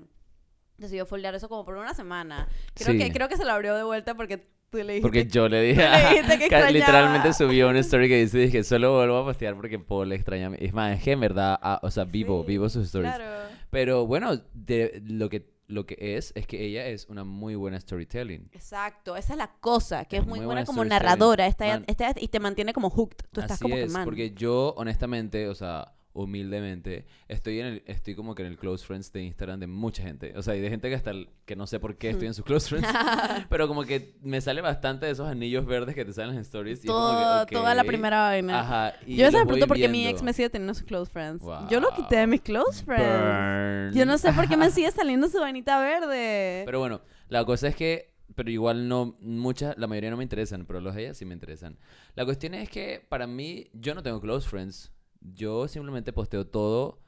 decidió 0.78 1.06
foldear 1.06 1.34
eso 1.36 1.48
como 1.48 1.64
por 1.64 1.78
una 1.78 1.94
semana. 1.94 2.50
Creo, 2.74 2.92
Sí. 2.94 2.98
que, 3.00 3.12
creo 3.14 3.30
que 3.30 3.38
se 3.38 3.46
lo 3.46 3.52
abrió 3.54 3.76
de 3.76 3.84
vuelta 3.84 4.16
porque 4.16 4.38
tú 4.70 4.78
le 4.80 4.84
dijiste... 4.84 5.02
Porque 5.02 5.26
yo 5.28 5.48
le 5.48 5.62
dije, 5.70 5.84
le 6.28 6.38
que 6.50 6.72
literalmente 6.72 7.34
subió 7.34 7.70
una 7.70 7.80
story 7.82 8.10
que 8.10 8.18
dice, 8.18 8.38
dije, 8.40 8.64
solo 8.64 8.96
vuelvo 8.96 9.18
a 9.18 9.24
postear 9.26 9.56
porque 9.56 9.80
Paul 9.80 10.12
extraña 10.12 10.48
a 10.48 10.50
mí. 10.50 10.58
Es 10.60 10.74
más, 10.74 10.98
es 10.98 11.04
que 11.04 11.12
en 11.12 11.20
verdad, 11.20 11.58
ah, 11.62 11.80
o 11.84 11.90
sea, 11.92 12.04
vivo, 12.04 12.42
Sí, 12.42 12.48
vivo 12.48 12.68
sus 12.70 12.86
stories. 12.88 13.14
Claro. 13.16 13.48
Pero 13.70 14.06
bueno, 14.08 14.42
de, 14.54 15.02
lo, 15.06 15.30
que, 15.30 15.48
lo 15.68 15.86
que 15.86 15.98
es, 16.18 16.32
es 16.36 16.48
que 16.48 16.64
ella 16.66 16.88
es 16.88 17.08
una 17.10 17.24
muy 17.24 17.56
buena 17.56 17.80
storytelling. 17.80 18.50
Exacto, 18.54 19.16
esa 19.18 19.34
es 19.34 19.38
la 19.38 19.52
cosa, 19.60 20.06
que 20.06 20.16
Es 20.18 20.22
es 20.22 20.28
muy, 20.28 20.40
muy 20.40 20.46
buena 20.46 20.62
buena 20.62 20.66
como 20.66 20.86
narradora 20.86 21.46
está, 21.48 21.66
Man. 21.68 21.84
está- 21.88 22.14
y 22.20 22.30
te 22.30 22.40
mantiene 22.40 22.74
como 22.74 22.90
hooked. 22.90 23.18
Tú 23.32 23.42
estás 23.42 23.58
Así 23.58 23.64
como 23.64 23.76
es, 23.76 23.86
que 23.88 23.90
man. 23.92 24.06
porque 24.06 24.32
yo 24.34 24.74
honestamente, 24.78 25.48
o 25.50 25.56
sea, 25.56 25.94
humildemente, 26.24 27.06
estoy 27.28 27.60
en 27.60 27.66
el, 27.68 27.84
estoy 27.86 28.16
como 28.16 28.36
que 28.36 28.44
en 28.44 28.50
el 28.50 28.58
close 28.58 28.86
friends 28.86 29.12
de 29.14 29.22
Instagram 29.24 29.60
de 29.60 29.68
mucha 29.68 30.04
gente. 30.04 30.34
O 30.38 30.42
sea, 30.42 30.56
y 30.56 30.60
de 30.62 30.70
gente 30.70 30.90
que 30.90 30.96
hasta 30.96 31.12
el- 31.12 31.30
que 31.46 31.56
no 31.56 31.68
sé 31.68 31.80
por 31.80 31.98
qué 31.98 32.10
estoy 32.10 32.28
en 32.28 32.34
sus 32.34 32.44
close 32.44 32.68
friends. 32.70 32.88
pero 33.50 33.68
como 33.68 33.84
que 33.84 34.16
me 34.22 34.42
sale 34.42 34.62
bastante 34.62 35.06
de 35.06 35.12
esos 35.14 35.28
anillos 35.28 35.66
verdes 35.66 35.96
que 35.96 36.04
te 36.06 36.14
salen 36.14 36.36
en 36.36 36.42
stories. 36.42 36.84
Y 36.84 36.88
es 36.88 36.94
como 36.94 37.08
que, 37.10 37.24
Todo- 37.24 37.44
ok, 37.44 37.52
Toda 37.52 37.76
la 37.76 37.84
primera 37.84 38.22
vaina. 38.24 38.60
Ajá. 38.60 38.94
Y 39.06 39.16
Yo 39.18 39.26
me 39.32 39.32
pregunto 39.46 39.68
por 39.68 39.78
qué 39.78 39.88
mi 39.88 40.08
ex 40.08 40.22
me 40.24 40.34
sigue 40.34 40.50
teniendo 40.50 40.74
sus 40.74 40.84
close 40.84 41.12
friends. 41.12 41.44
Yo 41.70 41.80
lo 41.80 41.90
quité 41.96 42.16
de 42.18 42.22
Wow. 42.26 42.32
mis 42.32 42.42
close 42.42 42.84
friends. 42.84 43.08
Burn. 43.08 43.94
Yo 43.94 44.06
no 44.06 44.18
sé 44.18 44.34
por 44.34 44.48
qué 44.48 44.58
me 44.58 44.70
sigue 44.72 44.92
saliendo 44.92 45.28
su 45.30 45.40
vainita 45.40 45.80
verde. 45.80 46.64
Pero 46.66 46.80
bueno, 46.80 47.02
la 47.30 47.46
cosa 47.46 47.68
es 47.68 47.76
que, 47.76 48.16
pero 48.36 48.52
igual 48.52 48.88
no, 48.88 49.18
muchas, 49.22 49.78
la 49.78 49.88
mayoría 49.88 50.12
no 50.12 50.18
me 50.18 50.24
interesan, 50.24 50.66
pero 50.66 50.80
los 50.82 50.94
de 50.96 51.04
ellas 51.04 51.18
sí 51.18 51.26
me 51.26 51.34
interesan. 51.34 51.78
La 52.16 52.24
cuestión 52.26 52.54
es 52.54 52.70
que 52.70 53.04
para 53.10 53.26
mí, 53.26 53.70
yo 53.74 53.96
no 53.96 54.04
tengo 54.04 54.20
close 54.22 54.48
friends. 54.48 54.92
Yo 55.22 55.68
simplemente 55.68 56.14
posteo 56.14 56.48
todo 56.48 57.00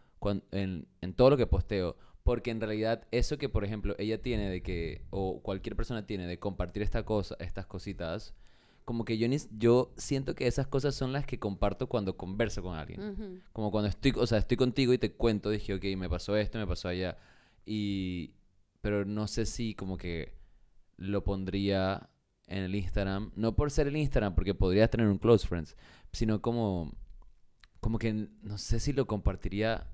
en, 0.51 0.87
en 1.01 1.13
todo 1.13 1.29
lo 1.29 1.37
que 1.37 1.47
posteo. 1.47 1.95
Porque 2.23 2.51
en 2.51 2.61
realidad 2.61 3.07
eso 3.11 3.37
que, 3.37 3.49
por 3.49 3.63
ejemplo, 3.63 3.95
ella 3.97 4.21
tiene 4.21 4.49
de 4.49 4.61
que, 4.61 5.03
o 5.09 5.41
cualquier 5.41 5.75
persona 5.75 6.05
tiene 6.05 6.27
de 6.27 6.37
compartir 6.37 6.83
esta 6.83 7.03
cosa, 7.03 7.35
estas 7.39 7.65
cositas, 7.65 8.35
como 8.85 9.05
que 9.05 9.17
yo, 9.17 9.27
ni, 9.27 9.37
yo 9.57 9.93
siento 9.97 10.35
que 10.35 10.47
esas 10.47 10.67
cosas 10.67 10.95
son 10.95 11.13
las 11.13 11.25
que 11.25 11.39
comparto 11.39 11.87
cuando 11.87 12.17
converso 12.17 12.61
con 12.61 12.75
alguien. 12.75 13.41
Como 13.53 13.71
cuando 13.71 13.87
estoy, 13.87 14.13
o 14.15 14.27
sea, 14.27 14.39
estoy 14.39 14.57
contigo 14.57 14.93
y 14.93 14.97
te 14.97 15.13
cuento, 15.13 15.49
dije, 15.49 15.73
ok, 15.75 15.83
me 15.97 16.09
pasó 16.09 16.35
esto, 16.35 16.57
me 16.57 16.67
pasó 16.67 16.87
allá. 16.87 17.17
Y, 17.65 18.33
pero 18.81 19.05
no 19.05 19.27
sé 19.27 19.45
si 19.45 19.75
como 19.75 19.97
que 19.97 20.33
lo 20.97 21.23
pondría 21.23 22.09
en 22.47 22.63
el 22.63 22.75
Instagram, 22.75 23.31
no 23.35 23.55
por 23.55 23.69
ser 23.69 23.87
el 23.87 23.95
Instagram, 23.95 24.33
porque 24.33 24.55
podría 24.55 24.89
tener 24.89 25.07
un 25.07 25.19
close 25.19 25.47
friends, 25.47 25.77
sino 26.11 26.41
como, 26.41 26.91
como 27.79 27.99
que 27.99 28.13
no 28.41 28.57
sé 28.57 28.79
si 28.79 28.93
lo 28.93 29.05
compartiría, 29.07 29.87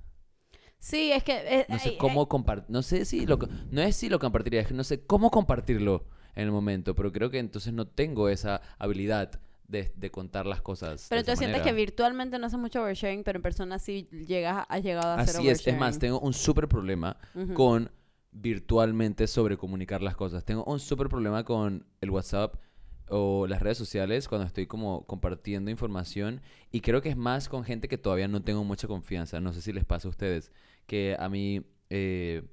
Sí, 0.79 1.11
es 1.11 1.23
que... 1.23 1.33
eh, 1.61 1.65
no 1.69 1.79
sé 1.79 1.97
cómo 1.97 2.27
compartir, 2.27 2.69
no 2.69 2.81
sé 2.83 3.05
si 3.05 3.25
lo, 3.25 3.37
no 3.71 3.81
es 3.81 3.95
si 3.95 4.09
lo 4.09 4.19
compartiría, 4.19 4.61
es 4.61 4.67
que 4.67 4.73
no 4.73 4.83
sé 4.83 5.03
cómo 5.05 5.31
compartirlo 5.31 6.05
en 6.35 6.43
el 6.43 6.51
momento, 6.51 6.93
pero 6.95 7.11
creo 7.11 7.29
que 7.29 7.39
entonces 7.39 7.73
no 7.73 7.87
tengo 7.87 8.29
esa 8.29 8.61
habilidad 8.77 9.39
de, 9.67 9.91
de 9.95 10.11
contar 10.11 10.45
las 10.45 10.61
cosas. 10.61 11.07
Pero 11.09 11.19
de 11.19 11.21
esa 11.21 11.31
entonces 11.31 11.39
sientes 11.39 11.61
que 11.61 11.73
virtualmente 11.73 12.37
no 12.37 12.45
hace 12.47 12.57
mucho 12.57 12.81
oversharing, 12.83 13.23
pero 13.23 13.37
en 13.37 13.43
persona 13.43 13.79
sí 13.79 14.07
llegas, 14.27 14.65
has 14.69 14.83
llegado 14.83 15.07
a 15.07 15.15
hacer 15.15 15.35
Así 15.35 15.49
es, 15.49 15.59
es 15.65 15.73
más, 15.75 15.97
oversharing. 15.97 15.99
tengo 15.99 16.19
un 16.19 16.33
súper 16.33 16.67
problema 16.67 17.17
Ujú. 17.33 17.53
con 17.53 17.91
virtualmente 18.31 19.27
sobrecomunicar 19.27 20.01
las 20.01 20.15
cosas. 20.15 20.43
Tengo 20.45 20.63
un 20.65 20.79
súper 20.79 21.07
problema 21.09 21.43
con 21.45 21.85
el 22.01 22.09
WhatsApp 22.11 22.55
o 23.09 23.47
las 23.47 23.61
redes 23.61 23.77
sociales 23.77 24.27
cuando 24.27 24.47
estoy 24.47 24.65
como 24.67 25.05
compartiendo 25.05 25.69
información 25.71 26.41
y 26.71 26.81
creo 26.81 27.01
que 27.01 27.09
es 27.09 27.17
más 27.17 27.49
con 27.49 27.63
gente 27.63 27.87
que 27.87 27.97
todavía 27.97 28.27
no 28.27 28.41
tengo 28.41 28.63
mucha 28.63 28.87
confianza. 28.87 29.39
No 29.39 29.53
sé 29.53 29.61
si 29.61 29.73
les 29.73 29.85
pasa 29.85 30.07
a 30.07 30.11
ustedes 30.11 30.51
que 30.87 31.15
a 31.19 31.29
mí, 31.29 31.65
eh, 31.89 32.43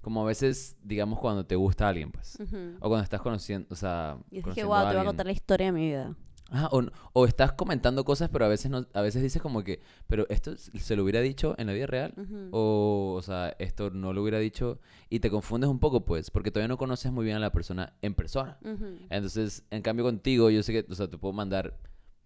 como 0.00 0.22
a 0.22 0.26
veces, 0.26 0.76
digamos, 0.82 1.18
cuando 1.18 1.44
te 1.46 1.56
gusta 1.56 1.88
alguien, 1.88 2.10
pues, 2.12 2.38
Ujú. 2.40 2.76
o 2.80 2.88
cuando 2.88 3.02
estás 3.02 3.20
conociendo, 3.20 3.66
o 3.70 3.76
sea, 3.76 4.18
Y 4.30 4.36
dije, 4.36 4.42
conociendo 4.42 4.74
wow, 4.74 4.88
te 4.88 4.94
voy 4.94 5.02
a 5.02 5.04
contar 5.06 5.26
la 5.26 5.32
historia 5.32 5.66
de 5.66 5.72
mi 5.72 5.86
vida. 5.86 6.16
Ajá, 6.50 6.68
o, 6.72 6.82
o 7.12 7.26
estás 7.26 7.52
comentando 7.52 8.04
cosas, 8.04 8.30
pero 8.30 8.44
a 8.44 8.48
veces 8.48 8.70
no, 8.70 8.86
a 8.94 9.02
veces 9.02 9.22
dices 9.22 9.42
como 9.42 9.64
que, 9.64 9.80
pero 10.06 10.26
esto 10.30 10.56
se 10.56 10.96
lo 10.96 11.02
hubiera 11.02 11.20
dicho 11.20 11.54
en 11.58 11.66
la 11.66 11.72
vida 11.72 11.86
real. 11.86 12.14
O, 12.52 13.14
o 13.16 13.22
sea, 13.22 13.54
esto 13.58 13.90
no 13.90 14.12
lo 14.12 14.22
hubiera 14.22 14.38
dicho 14.38 14.80
y 15.10 15.20
te 15.20 15.30
confundes 15.30 15.68
un 15.68 15.78
poco, 15.78 16.04
pues, 16.04 16.30
porque 16.30 16.50
todavía 16.50 16.68
no 16.68 16.78
conoces 16.78 17.12
muy 17.12 17.24
bien 17.24 17.36
a 17.36 17.40
la 17.40 17.52
persona 17.52 17.94
en 18.02 18.14
persona. 18.14 18.58
Entonces, 19.10 19.64
en 19.70 19.82
cambio 19.82 20.04
contigo, 20.04 20.50
yo 20.50 20.62
sé 20.62 20.72
que, 20.72 20.90
o 20.90 20.94
sea, 20.94 21.08
te 21.08 21.18
puedo 21.18 21.32
mandar 21.32 21.74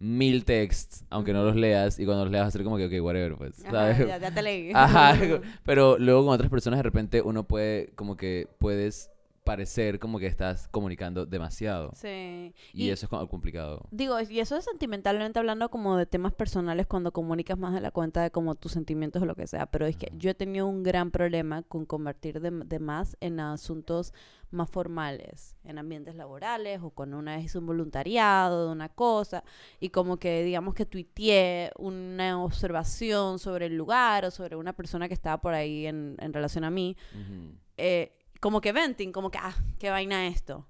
mil 0.03 0.45
texts, 0.45 1.05
aunque 1.11 1.33
no 1.33 1.45
los 1.45 1.55
leas, 1.55 2.01
y 2.01 2.05
cuando 2.05 2.25
los 2.25 2.33
leas 2.33 2.53
ser 2.53 2.65
como 2.65 2.77
que, 2.77 2.87
ok, 2.87 3.05
whatever, 3.05 3.37
pues, 3.37 3.59
ya, 3.59 4.19
ya 4.19 4.35
te 4.35 4.43
leí. 4.43 4.73
Ajá, 4.75 5.17
pero 5.65 5.97
luego 5.97 6.25
con 6.25 6.35
otras 6.35 6.51
personas 6.51 6.81
de 6.81 6.83
repente 6.83 7.23
uno 7.23 7.47
puede, 7.47 7.93
como 7.95 8.17
que 8.17 8.49
puedes 8.59 9.12
parecer 9.45 9.99
como 9.99 10.19
que 10.19 10.27
estás 10.27 10.69
comunicando 10.69 11.27
demasiado. 11.27 11.91
Sí. 11.95 12.55
Y, 12.73 12.91
eso 12.91 13.07
es 13.07 13.29
complicado. 13.29 13.87
Digo, 13.91 14.19
y 14.21 14.41
eso 14.41 14.57
es 14.57 14.65
sentimentalmente 14.65 15.39
hablando 15.39 15.71
como 15.71 15.97
de 15.97 16.07
temas 16.07 16.33
personales 16.33 16.87
cuando 16.87 17.13
comunicas 17.13 17.59
más 17.59 17.75
de 17.75 17.81
la 17.81 17.91
cuenta 17.91 18.23
de 18.23 18.31
como 18.31 18.55
tus 18.55 18.73
sentimientos 18.73 19.23
o 19.23 19.27
lo 19.27 19.35
que 19.35 19.47
sea. 19.47 19.67
Pero 19.67 19.87
es 19.87 19.97
que 19.97 20.13
yo 20.17 20.31
he 20.31 20.35
tenido 20.35 20.67
un 20.67 20.83
gran 20.83 21.11
problema 21.11 21.63
con 21.63 21.87
convertir 21.87 22.41
de, 22.41 22.51
de 22.51 22.79
más 22.79 23.17
en 23.21 23.41
asuntos 23.41 24.13
más 24.53 24.71
formales, 24.71 25.57
en 25.65 25.79
ambientes 25.79 26.15
laborales 26.15 26.81
o 26.83 26.91
cuando 26.91 27.19
una 27.19 27.37
vez 27.37 27.47
hice 27.47 27.59
un 27.59 27.67
voluntariado 27.67 28.67
de 28.67 28.73
una 28.73 28.91
cosa 28.91 29.45
y 29.81 29.89
como 29.89 30.19
que 30.19 30.45
digamos 30.45 30.75
que 30.75 30.85
tuiteé 30.85 31.73
una 31.79 32.43
observación 32.43 33.39
sobre 33.39 33.67
el 33.67 33.77
lugar 33.77 34.27
o 34.27 34.31
sobre 34.31 34.57
una 34.57 34.75
persona 34.75 35.09
que 35.09 35.15
estaba 35.15 35.41
por 35.41 35.55
ahí 35.55 35.87
en, 35.87 36.17
en 36.21 36.33
relación 36.35 36.65
a 36.65 36.71
mí 36.71 36.97
Ujú. 37.15 37.55
eh, 37.79 38.13
como 38.43 38.61
que 38.61 38.73
venting, 38.73 39.13
como 39.13 39.31
que, 39.31 39.39
ah, 39.39 39.55
qué 39.79 39.89
vaina 39.91 40.27
esto. 40.27 40.67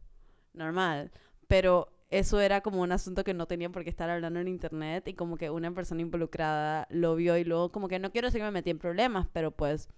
Normal. 0.53 1.11
Pero 1.49 1.89
eso 2.11 2.39
era 2.39 2.61
como 2.61 2.83
un 2.83 2.93
asunto 2.93 3.25
que 3.25 3.33
no 3.33 3.47
tenía 3.47 3.71
por 3.71 3.83
qué 3.83 3.89
estar 3.89 4.11
hablando 4.11 4.41
en 4.41 4.47
internet 4.47 5.09
y 5.09 5.15
como 5.15 5.39
que 5.39 5.49
una 5.49 5.73
persona 5.73 6.03
involucrada 6.03 6.87
lo 6.91 7.17
vio 7.17 7.39
y 7.39 7.45
luego 7.45 7.73
como 7.73 7.89
que 7.89 7.99
no 7.99 8.13
quiero 8.13 8.29
decir 8.29 8.43
que 8.43 8.45
me 8.45 8.51
metí 8.51 8.69
en 8.69 8.79
problemas, 8.79 9.27
pero 9.33 9.53
pues 9.53 9.89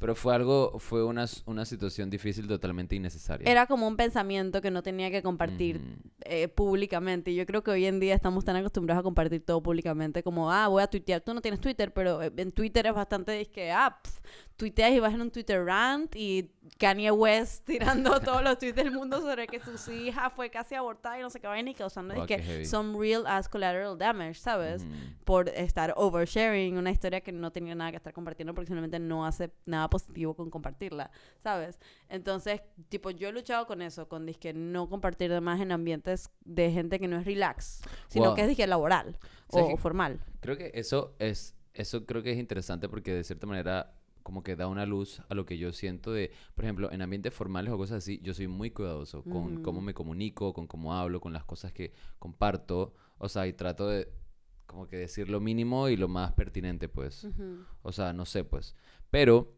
Pero 0.00 0.14
fue 0.14 0.32
algo, 0.32 0.78
fue 0.78 1.02
una, 1.04 1.26
una 1.46 1.64
situación 1.64 2.08
difícil 2.08 2.46
totalmente 2.46 2.94
innecesaria. 2.94 3.50
era 3.50 3.66
como 3.66 3.88
un 3.88 3.96
pensamiento 3.96 4.62
que 4.62 4.70
no 4.70 4.84
tenía 4.84 5.10
que 5.10 5.20
compartir. 5.20 5.80
Eh, 6.24 6.48
públicamente. 6.48 7.30
Y 7.30 7.34
yo 7.34 7.46
creo 7.46 7.62
que 7.62 7.70
hoy 7.70 7.86
en 7.86 8.00
día 8.00 8.14
estamos 8.14 8.44
tan 8.44 8.56
acostumbrados 8.56 9.00
a 9.00 9.02
compartir 9.02 9.44
todo 9.44 9.62
públicamente 9.62 10.22
como, 10.22 10.50
ah, 10.50 10.68
voy 10.68 10.82
a 10.82 10.86
tuitear. 10.86 11.20
Tú 11.20 11.34
no 11.34 11.40
tienes 11.40 11.60
Twitter, 11.60 11.92
pero 11.92 12.22
eh, 12.22 12.32
en 12.36 12.52
Twitter 12.52 12.86
es 12.86 12.94
bastante, 12.94 13.40
es 13.40 13.48
que, 13.48 13.70
ah, 13.70 14.00
pf, 14.02 14.20
tuiteas 14.56 14.92
y 14.92 15.00
vas 15.00 15.12
en 15.12 15.20
un 15.20 15.30
Twitter 15.30 15.64
rant 15.64 16.14
y 16.14 16.50
Kanye 16.78 17.10
West 17.10 17.64
tirando 17.66 18.20
todos 18.24 18.42
los 18.42 18.58
tweets 18.58 18.76
del 18.76 18.90
mundo 18.90 19.20
sobre 19.20 19.46
que 19.46 19.60
su 19.60 19.92
hija 19.92 20.30
fue 20.30 20.50
casi 20.50 20.74
abortada 20.74 21.18
y 21.18 21.22
no 21.22 21.30
sé 21.30 21.40
qué 21.40 21.46
vaina 21.46 21.70
y 21.70 21.74
causando 21.74 22.14
Guau, 22.14 22.26
es 22.28 22.42
que 22.42 22.64
some 22.64 22.98
real 22.98 23.26
as 23.26 23.48
collateral 23.48 23.98
damage, 23.98 24.34
¿sabes? 24.34 24.82
Ujú. 24.82 24.92
Por 25.24 25.48
estar 25.48 25.92
oversharing 25.96 26.76
una 26.76 26.90
historia 26.90 27.20
que 27.20 27.32
no 27.32 27.50
tenía 27.50 27.74
nada 27.74 27.90
que 27.90 27.96
estar 27.96 28.12
compartiendo 28.12 28.54
porque 28.54 28.66
simplemente 28.66 28.98
no 28.98 29.26
hace 29.26 29.50
nada 29.66 29.88
positivo 29.90 30.34
con 30.34 30.50
compartirla, 30.50 31.10
¿sabes? 31.42 31.78
Entonces, 32.08 32.62
tipo, 32.88 33.10
yo 33.10 33.28
he 33.28 33.32
luchado 33.32 33.66
con 33.66 33.82
eso, 33.82 34.08
con 34.08 34.26
disque 34.26 34.52
no 34.52 34.88
compartir 34.88 35.30
de 35.30 35.40
más 35.40 35.60
en 35.60 35.72
ambientes 35.72 36.13
de 36.44 36.70
gente 36.70 36.98
que 36.98 37.08
no 37.08 37.16
es 37.18 37.24
relax, 37.24 37.80
sino 38.08 38.26
Wow. 38.26 38.34
que 38.34 38.42
es 38.42 38.48
disque 38.48 38.66
laboral 38.66 39.18
¿Sabes 39.50 39.66
o 39.66 39.68
qué? 39.68 39.76
formal. 39.76 40.20
Creo 40.40 40.56
que 40.56 40.70
eso 40.74 41.14
es, 41.18 41.54
eso 41.74 42.06
creo 42.06 42.22
que 42.22 42.32
es 42.32 42.38
interesante 42.38 42.88
porque 42.88 43.12
de 43.14 43.24
cierta 43.24 43.46
manera 43.46 43.94
como 44.22 44.42
que 44.42 44.56
da 44.56 44.68
una 44.68 44.86
luz 44.86 45.20
a 45.28 45.34
lo 45.34 45.44
que 45.44 45.58
yo 45.58 45.72
siento 45.74 46.10
de, 46.10 46.32
por 46.54 46.64
ejemplo, 46.64 46.90
en 46.90 47.02
ambientes 47.02 47.34
formales 47.34 47.72
o 47.74 47.76
cosas 47.76 47.98
así, 47.98 48.20
yo 48.22 48.32
soy 48.32 48.48
muy 48.48 48.70
cuidadoso 48.70 49.22
con 49.22 49.62
cómo 49.62 49.82
me 49.82 49.92
comunico, 49.92 50.54
con 50.54 50.66
cómo 50.66 50.94
hablo, 50.94 51.20
con 51.20 51.34
las 51.34 51.44
cosas 51.44 51.72
que 51.74 51.92
comparto, 52.18 52.94
o 53.18 53.28
sea, 53.28 53.46
y 53.46 53.52
trato 53.52 53.86
de 53.86 54.08
como 54.66 54.88
que 54.88 54.96
decir 54.96 55.28
lo 55.28 55.40
mínimo 55.40 55.90
y 55.90 55.96
lo 55.98 56.08
más 56.08 56.32
pertinente, 56.32 56.88
pues. 56.88 57.28
O 57.82 57.92
sea, 57.92 58.14
no 58.14 58.24
sé, 58.24 58.44
pues. 58.44 58.74
Pero 59.10 59.52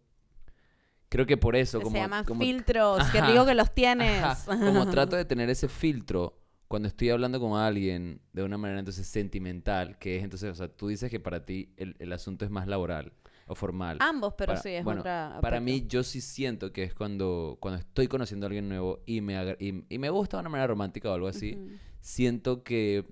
creo 1.08 1.26
que 1.26 1.36
por 1.36 1.54
eso 1.54 1.78
Que 1.78 1.84
como 1.84 1.94
se 1.96 2.02
llaman 2.02 2.24
como- 2.24 2.40
filtros, 2.40 3.08
que 3.10 3.18
Ajá. 3.20 3.30
digo 3.30 3.46
que 3.46 3.54
los 3.54 3.72
tienes. 3.72 4.20
Ajá, 4.22 4.44
Como 4.58 4.86
trato 4.90 5.14
de 5.16 5.24
tener 5.24 5.48
ese 5.48 5.68
filtro 5.68 6.40
cuando 6.68 6.88
estoy 6.88 7.10
hablando 7.10 7.38
con 7.40 7.58
alguien 7.58 8.20
de 8.32 8.42
una 8.42 8.58
manera 8.58 8.78
entonces 8.80 9.06
sentimental, 9.06 9.98
que 9.98 10.16
es 10.16 10.24
entonces, 10.24 10.50
o 10.50 10.54
sea, 10.54 10.68
tú 10.68 10.88
dices 10.88 11.10
que 11.10 11.20
para 11.20 11.44
ti 11.44 11.72
el, 11.76 11.96
el 11.98 12.12
asunto 12.12 12.44
es 12.44 12.50
más 12.50 12.66
laboral 12.66 13.12
o 13.46 13.54
formal. 13.54 13.98
Ambos, 14.00 14.34
pero 14.36 14.50
Para- 14.52 14.62
sí, 14.62 14.70
es 14.70 14.84
bueno, 14.84 15.00
otra. 15.00 15.38
Para 15.40 15.60
mí 15.60 15.86
yo 15.86 16.02
sí 16.02 16.20
siento 16.20 16.72
que 16.72 16.82
es 16.82 16.94
cuando, 16.94 17.56
cuando 17.60 17.78
estoy 17.80 18.08
conociendo 18.08 18.46
a 18.46 18.48
alguien 18.48 18.68
nuevo 18.68 19.00
y 19.06 19.20
me, 19.20 19.56
y, 19.60 19.84
y 19.88 19.98
me 19.98 20.10
gusta 20.10 20.36
de 20.36 20.40
una 20.40 20.50
manera 20.50 20.66
romántica 20.66 21.10
o 21.10 21.14
algo 21.14 21.28
así, 21.28 21.56
siento 22.00 22.64
que 22.64 23.04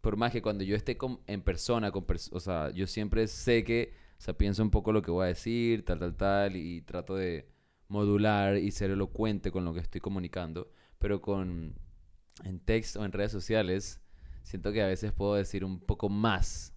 por 0.00 0.16
más 0.16 0.32
que 0.32 0.40
cuando 0.40 0.64
yo 0.64 0.76
esté 0.76 0.96
con- 0.96 1.20
en 1.26 1.42
persona, 1.42 1.90
con 1.90 2.06
pers- 2.06 2.30
o 2.32 2.40
sea, 2.40 2.70
yo 2.70 2.86
siempre 2.86 3.26
sé 3.26 3.64
que, 3.64 3.92
o 4.18 4.20
sea, 4.22 4.32
pienso 4.38 4.62
un 4.62 4.70
poco 4.70 4.92
lo 4.92 5.02
que 5.02 5.10
voy 5.10 5.24
a 5.24 5.28
decir, 5.28 5.84
tal, 5.84 5.98
tal, 5.98 6.16
tal, 6.16 6.56
y 6.56 6.80
trato 6.82 7.16
de 7.16 7.48
modular 7.88 8.56
y 8.56 8.70
ser 8.70 8.90
elocuente 8.90 9.50
con 9.50 9.64
lo 9.64 9.74
que 9.74 9.80
estoy 9.80 10.00
comunicando, 10.00 10.70
pero 10.98 11.20
con 11.20 11.74
en 12.44 12.60
texto 12.60 13.00
o 13.00 13.04
en 13.04 13.12
redes 13.12 13.32
sociales 13.32 14.00
siento 14.42 14.72
que 14.72 14.82
a 14.82 14.86
veces 14.86 15.12
puedo 15.12 15.34
decir 15.34 15.64
un 15.64 15.80
poco 15.80 16.08
más 16.08 16.74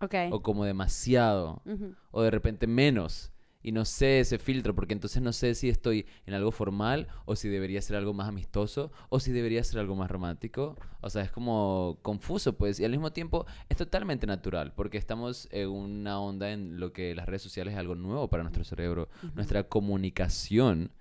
Ok. 0.00 0.14
o 0.30 0.42
como 0.42 0.64
demasiado 0.64 1.62
Ujú. 1.64 1.94
o 2.12 2.22
de 2.22 2.30
repente 2.30 2.66
menos. 2.66 3.32
Y 3.60 3.72
no 3.72 3.84
sé 3.84 4.20
ese 4.20 4.38
filtro, 4.38 4.72
porque 4.72 4.94
entonces 4.94 5.20
no 5.20 5.32
sé 5.32 5.52
si 5.56 5.68
estoy 5.68 6.06
en 6.26 6.34
algo 6.34 6.52
formal 6.52 7.08
o 7.24 7.34
si 7.34 7.48
debería 7.48 7.82
ser 7.82 7.96
algo 7.96 8.14
más 8.14 8.28
amistoso 8.28 8.92
o 9.08 9.18
si 9.18 9.32
debería 9.32 9.64
ser 9.64 9.80
algo 9.80 9.96
más 9.96 10.08
romántico. 10.08 10.76
O 11.00 11.10
sea, 11.10 11.22
es 11.22 11.32
como 11.32 11.98
confuso, 12.02 12.56
pues. 12.56 12.78
Y 12.78 12.84
al 12.84 12.92
mismo 12.92 13.12
tiempo 13.12 13.46
es 13.68 13.76
totalmente 13.76 14.28
natural, 14.28 14.72
porque 14.74 14.96
estamos 14.96 15.48
en 15.50 15.68
una 15.70 16.20
onda 16.20 16.52
en 16.52 16.78
lo 16.78 16.92
que 16.92 17.16
las 17.16 17.26
redes 17.26 17.42
sociales 17.42 17.74
es 17.74 17.80
algo 17.80 17.96
nuevo 17.96 18.28
para 18.28 18.44
nuestro 18.44 18.62
cerebro. 18.62 19.08
Nuestra 19.34 19.64
comunicación 19.64 20.92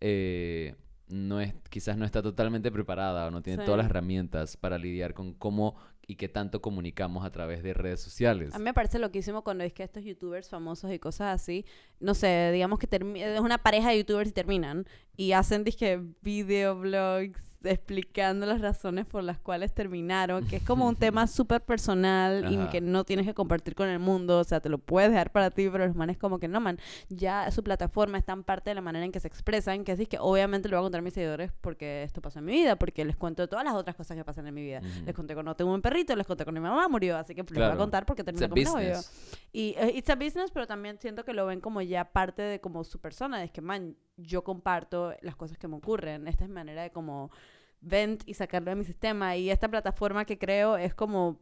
eh, 0.00 0.74
no 1.12 1.40
es, 1.40 1.54
quizás 1.68 1.96
no 1.98 2.04
está 2.06 2.22
totalmente 2.22 2.72
preparada 2.72 3.26
o 3.26 3.30
no 3.30 3.42
tiene 3.42 3.62
Sí. 3.62 3.66
todas 3.66 3.78
las 3.78 3.86
herramientas 3.86 4.56
para 4.56 4.78
lidiar 4.78 5.12
con 5.14 5.34
cómo 5.34 5.76
y 6.06 6.16
qué 6.16 6.28
tanto 6.28 6.60
comunicamos 6.60 7.24
a 7.24 7.30
través 7.30 7.62
de 7.62 7.74
redes 7.74 8.00
sociales. 8.00 8.54
A 8.54 8.58
mí 8.58 8.64
me 8.64 8.74
parece 8.74 8.98
loquísimo 8.98 9.44
cuando 9.44 9.62
es 9.62 9.72
que 9.72 9.82
estos 9.84 10.02
youtubers 10.04 10.48
famosos 10.48 10.90
y 10.90 10.98
cosas 10.98 11.34
así, 11.34 11.64
no 12.00 12.14
sé, 12.14 12.50
digamos 12.52 12.78
que 12.78 12.88
es 12.90 13.40
una 13.40 13.58
pareja 13.58 13.90
de 13.90 13.98
youtubers 13.98 14.30
y 14.30 14.32
terminan 14.32 14.86
y 15.16 15.32
hacen 15.32 15.64
disque 15.64 16.00
videoblogs 16.22 17.51
explicando 17.64 18.46
las 18.46 18.60
razones 18.60 19.06
por 19.06 19.22
las 19.22 19.38
cuales 19.38 19.72
terminaron, 19.72 20.46
que 20.46 20.56
es 20.56 20.62
como 20.62 20.88
un 20.88 20.96
tema 20.96 21.26
súper 21.26 21.60
personal 21.62 22.46
y 22.52 22.56
que 22.68 22.80
no 22.80 23.04
tienes 23.04 23.26
que 23.26 23.34
compartir 23.34 23.74
con 23.74 23.88
el 23.88 23.98
mundo, 23.98 24.38
o 24.38 24.44
sea, 24.44 24.60
te 24.60 24.68
lo 24.68 24.78
puedes 24.78 25.10
dejar 25.10 25.32
para 25.32 25.50
ti, 25.50 25.68
pero 25.70 25.86
los 25.86 25.96
manes 25.96 26.16
como 26.18 26.38
que 26.38 26.48
no, 26.48 26.60
man, 26.60 26.78
ya 27.08 27.50
su 27.50 27.62
plataforma 27.62 28.18
es 28.18 28.24
tan 28.24 28.44
parte 28.44 28.70
de 28.70 28.74
la 28.74 28.80
manera 28.80 29.04
en 29.04 29.12
que 29.12 29.20
se 29.20 29.28
expresan, 29.28 29.84
que 29.84 29.92
así 29.92 30.06
que 30.06 30.18
obviamente 30.20 30.68
lo 30.68 30.76
voy 30.76 30.82
a 30.82 30.84
contar 30.86 30.98
a 31.00 31.02
mis 31.02 31.14
seguidores 31.14 31.52
porque 31.60 32.02
esto 32.02 32.20
pasa 32.20 32.38
en 32.40 32.44
mi 32.46 32.52
vida, 32.52 32.76
porque 32.76 33.04
les 33.04 33.16
cuento 33.16 33.48
todas 33.48 33.64
las 33.64 33.74
otras 33.74 33.96
cosas 33.96 34.16
que 34.16 34.24
pasan 34.24 34.46
en 34.46 34.54
mi 34.54 34.62
vida. 34.62 34.80
Ujú. 34.80 35.04
Les 35.06 35.14
conté 35.14 35.34
cuando 35.34 35.54
tengo 35.54 35.72
un 35.72 35.82
perrito, 35.82 36.14
les 36.16 36.26
conté 36.26 36.44
cuando 36.44 36.60
mi 36.60 36.68
mamá 36.68 36.88
murió, 36.88 37.16
así 37.16 37.34
que 37.34 37.42
les 37.42 37.52
voy 37.52 37.62
a 37.62 37.66
Claro. 37.66 37.78
contar 37.78 38.06
porque 38.06 38.24
terminé 38.24 38.48
con 38.48 38.58
mi 38.58 38.64
novio. 38.64 38.98
Y 39.52 39.74
eh, 39.78 39.92
it's 39.94 40.08
a 40.10 40.14
business, 40.14 40.50
pero 40.52 40.66
también 40.66 40.98
siento 40.98 41.24
que 41.24 41.32
lo 41.32 41.46
ven 41.46 41.60
como 41.60 41.80
ya 41.82 42.04
parte 42.04 42.42
de 42.42 42.60
como 42.60 42.84
su 42.84 42.98
persona. 43.00 43.42
Es 43.44 43.50
que, 43.50 43.60
man, 43.60 43.96
yo 44.22 44.42
comparto 44.44 45.14
las 45.22 45.36
cosas 45.36 45.58
que 45.58 45.68
me 45.68 45.76
ocurren. 45.76 46.26
Esta 46.28 46.44
es 46.44 46.48
mi 46.50 46.54
manera 46.54 46.82
de 46.82 46.90
como 46.90 47.30
vent 47.80 48.22
y 48.26 48.34
sacarlo 48.34 48.70
de 48.70 48.76
mi 48.76 48.84
sistema. 48.84 49.36
Y 49.36 49.50
esta 49.50 49.68
plataforma 49.68 50.24
que 50.24 50.38
creo 50.38 50.76
es 50.76 50.94
como... 50.94 51.38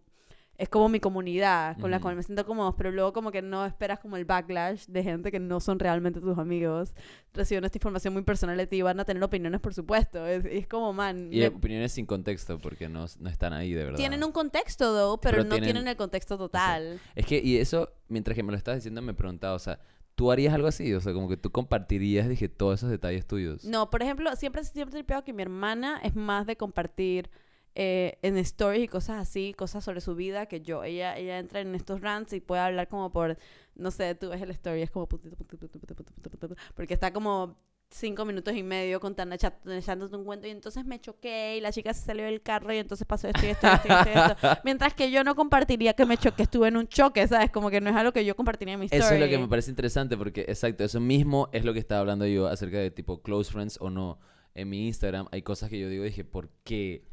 Es 0.59 0.69
como 0.69 0.91
mi 0.91 1.01
comunidad 1.01 1.79
con 1.81 1.91
la 1.91 2.01
cual 2.01 2.17
me 2.17 2.23
siento 2.23 2.45
cómodo, 2.45 2.77
pero 2.77 2.91
luego 2.93 3.15
como 3.15 3.31
que 3.33 3.41
no 3.41 3.65
esperas 3.65 3.99
como 3.99 4.19
el 4.19 4.27
backlash 4.27 4.85
de 4.89 5.03
gente 5.03 5.33
que 5.33 5.41
no 5.41 5.59
son 5.59 5.79
realmente 5.79 6.21
tus 6.21 6.37
amigos. 6.37 6.93
Reciben 7.33 7.65
esta 7.65 7.79
información 7.79 8.13
muy 8.13 8.25
personal 8.25 8.59
de 8.59 8.67
ti 8.67 8.77
y 8.77 8.83
van 8.83 9.01
a 9.01 9.07
tener 9.07 9.23
opiniones, 9.23 9.59
por 9.63 9.73
supuesto. 9.73 10.27
Es, 10.27 10.45
es 10.45 10.67
como, 10.67 10.93
man, 10.93 11.31
Y 11.33 11.39
me- 11.39 11.47
opiniones 11.49 11.93
sin 11.93 12.05
contexto, 12.05 12.59
porque 12.59 12.91
no, 12.91 13.07
no 13.21 13.31
están 13.31 13.55
ahí 13.55 13.73
de 13.73 13.85
verdad. 13.85 13.97
tienen 13.97 14.23
un 14.23 14.33
contexto, 14.33 14.93
though, 14.95 15.19
pero, 15.19 15.37
Pero 15.39 15.45
no 15.45 15.51
tienen- 15.55 15.69
tienen 15.73 15.89
el 15.89 15.97
contexto 15.97 16.37
total. 16.37 17.01
Es 17.15 17.25
que, 17.25 17.39
y 17.43 17.57
eso, 17.57 17.89
mientras 18.09 18.35
que 18.35 18.43
me 18.43 18.51
lo 18.53 18.59
estás 18.59 18.75
diciendo, 18.75 19.01
me 19.01 19.15
preguntaba, 19.15 19.55
o 19.55 19.59
sea, 19.59 19.81
¿tú 20.15 20.31
harías 20.31 20.55
algo 20.55 20.69
así? 20.69 20.93
O 20.95 21.01
sea, 21.01 21.13
como 21.13 21.29
que 21.29 21.37
tú 21.37 21.51
compartirías, 21.51 22.29
dije, 22.29 22.49
todos 22.49 22.81
esos 22.81 22.91
detalles 22.91 23.27
tuyos. 23.27 23.65
No, 23.65 23.91
por 23.91 24.03
ejemplo, 24.03 24.35
siempre, 24.37 24.65
siempre 24.65 24.99
he 24.99 25.03
tripeado 25.03 25.25
que 25.25 25.33
mi 25.33 25.43
hermana 25.43 26.01
es 26.03 26.17
más 26.17 26.47
de 26.47 26.57
compartir 26.57 27.31
eh, 27.75 28.19
en 28.23 28.37
stories 28.39 28.85
y 28.85 28.89
cosas 28.89 29.21
así, 29.21 29.55
cosas 29.57 29.85
sobre 29.85 30.01
su 30.01 30.15
vida, 30.15 30.47
que 30.47 30.61
yo. 30.61 30.83
Ella, 30.83 31.17
ella 31.17 31.39
entra 31.39 31.61
en 31.61 31.75
estos 31.75 32.01
rants 32.01 32.33
y 32.33 32.41
puede 32.41 32.63
hablar 32.63 32.89
como 32.89 33.13
por, 33.13 33.39
no 33.75 33.91
sé, 33.91 34.15
tú 34.15 34.31
ves 34.31 34.43
el 34.43 34.51
story, 34.51 34.83
es 34.83 34.91
como 34.91 35.07
porque 35.07 36.95
está 36.95 37.13
como 37.13 37.57
cinco 37.91 38.25
minutos 38.25 38.55
y 38.55 38.63
medio 38.63 39.01
contando, 39.01 39.35
echándote 39.35 40.17
un 40.17 40.25
cuento 40.25 40.47
y 40.47 40.51
entonces 40.51 40.85
me 40.85 41.01
choqué 41.01 41.57
y 41.57 41.61
la 41.61 41.73
chica 41.73 41.93
se 41.93 42.05
salió 42.05 42.25
del 42.25 42.41
carro 42.41 42.73
y 42.73 42.79
entonces 42.79 43.07
pasó 43.07 43.29
esto 43.29 43.45
y 43.45 43.51
esto 43.51 43.67
y 43.67 43.71
esto 43.71 43.89
y 43.89 43.93
esto, 43.93 44.09
y 44.09 44.19
esto. 44.19 44.61
Mientras 44.65 44.95
que 44.95 45.11
yo 45.11 45.25
no 45.25 45.35
compartiría 45.35 45.93
que 45.95 46.07
me 46.07 46.17
choqué, 46.17 46.45
estuve 46.45 46.69
en 46.69 46.77
un 46.77 46.87
choque, 46.87 47.27
¿sabes? 47.27 47.51
Como 47.51 47.69
que 47.71 47.81
no 47.81 47.91
es 47.91 47.97
algo 47.97 48.13
que 48.13 48.25
yo 48.25 48.37
compartiría 48.37 48.75
en 48.75 48.81
mi 48.81 48.87
story. 48.87 49.03
Eso 49.03 49.15
es 49.15 49.21
lo 49.21 49.29
que 49.29 49.39
me 49.39 49.49
parece 49.49 49.71
interesante, 49.71 50.17
porque, 50.17 50.43
exacto, 50.43 50.85
eso 50.85 51.01
mismo 51.01 51.49
es 51.53 51.65
lo 51.65 51.73
que 51.73 51.81
estaba 51.81 52.01
hablando 52.01 52.27
yo 52.27 52.47
acerca 52.47 52.79
de 52.79 52.91
tipo 52.91 53.23
close 53.23 53.53
friends 53.53 53.77
o 53.81 53.91
no. 53.91 54.19
En 54.55 54.69
mi 54.69 54.87
Instagram 54.87 55.29
hay 55.33 55.43
cosas 55.43 55.69
que 55.69 55.79
yo 55.79 55.89
digo, 55.89 56.05
dije, 56.05 56.25
¿por 56.25 56.49
qué 56.65 57.05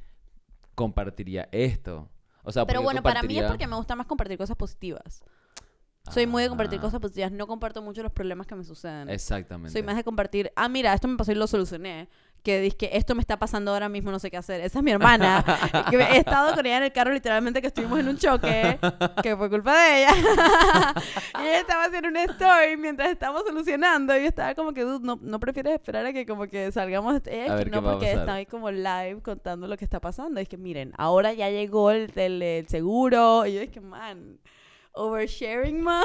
compartiría 0.75 1.49
esto? 1.51 2.09
O 2.43 2.51
sea, 2.51 2.63
¿por 2.63 2.67
Pero 2.67 2.81
bueno, 2.81 3.01
para 3.01 3.23
mí 3.23 3.37
es 3.37 3.45
porque 3.45 3.67
me 3.67 3.75
gusta 3.75 3.95
más 3.95 4.05
compartir 4.05 4.37
cosas 4.37 4.55
positivas. 4.55 5.23
Soy 6.11 6.25
muy 6.27 6.43
de 6.43 6.49
compartir 6.49 6.79
Ah, 6.79 6.81
cosas 6.81 6.99
positivas, 6.99 7.31
no 7.31 7.47
comparto 7.47 7.81
mucho 7.81 8.01
los 8.03 8.11
problemas 8.11 8.47
que 8.47 8.55
me 8.55 8.63
suceden. 8.63 9.09
Exactamente. 9.09 9.71
Soy 9.71 9.83
más 9.83 9.95
de 9.95 10.03
compartir, 10.03 10.51
ah, 10.55 10.69
mira, 10.69 10.93
esto 10.93 11.07
me 11.07 11.17
pasó 11.17 11.31
y 11.31 11.35
lo 11.35 11.47
solucioné. 11.47 12.07
Que 12.43 12.61
dice 12.61 12.77
que 12.77 12.89
esto 12.93 13.13
me 13.13 13.19
está 13.21 13.37
pasando 13.37 13.73
ahora 13.73 13.89
mismo, 13.89 14.09
no 14.11 14.19
sé 14.19 14.29
qué 14.31 14.37
hacer. 14.37 14.61
Esa 14.61 14.79
es 14.79 14.83
mi 14.83 14.91
hermana. 14.91 15.43
que 15.89 15.97
he 15.97 16.17
estado 16.17 16.55
con 16.55 16.65
ella 16.65 16.77
en 16.77 16.83
el 16.83 16.93
carro, 16.93 17.11
literalmente, 17.11 17.59
que 17.61 17.67
estuvimos 17.67 17.99
en 17.99 18.07
un 18.07 18.17
choque, 18.17 18.79
que 19.21 19.35
fue 19.35 19.49
culpa 19.49 19.75
de 19.75 19.99
ella. 20.03 20.11
y 21.39 21.41
ella 21.43 21.59
estaba 21.59 21.85
haciendo 21.85 22.07
una 22.09 22.23
story 22.23 22.77
mientras 22.77 23.09
estábamos 23.09 23.43
solucionando. 23.45 24.15
Y 24.15 24.21
yo 24.21 24.27
estaba 24.27 24.55
como 24.55 24.71
que, 24.73 24.83
dude, 24.83 25.05
no, 25.05 25.19
no 25.21 25.39
prefieres 25.41 25.73
esperar 25.73 26.05
a 26.05 26.13
que 26.13 26.25
como 26.25 26.47
que 26.47 26.71
salgamos. 26.71 27.19
Ella 27.25 27.53
A 27.55 27.57
es 27.59 27.65
que 27.65 27.71
no, 27.71 27.81
porque 27.83 28.05
pasar. 28.05 28.19
está 28.19 28.33
ahí 28.35 28.45
como 28.45 28.71
live 28.71 29.19
contando 29.23 29.67
lo 29.67 29.75
que 29.75 29.83
está 29.83 29.99
pasando. 29.99 30.39
Y 30.39 30.43
es 30.43 30.49
que, 30.49 30.57
miren, 30.57 30.93
ahora 30.97 31.33
ya 31.33 31.49
llegó 31.49 31.91
el, 31.91 32.11
el- 32.15 32.41
el 32.41 32.67
seguro. 32.69 33.45
Y 33.45 33.55
yo 33.55 33.61
es 33.61 33.69
que, 33.69 33.81
man, 33.81 34.39
oversharing, 34.97 35.81
man. 35.81 36.03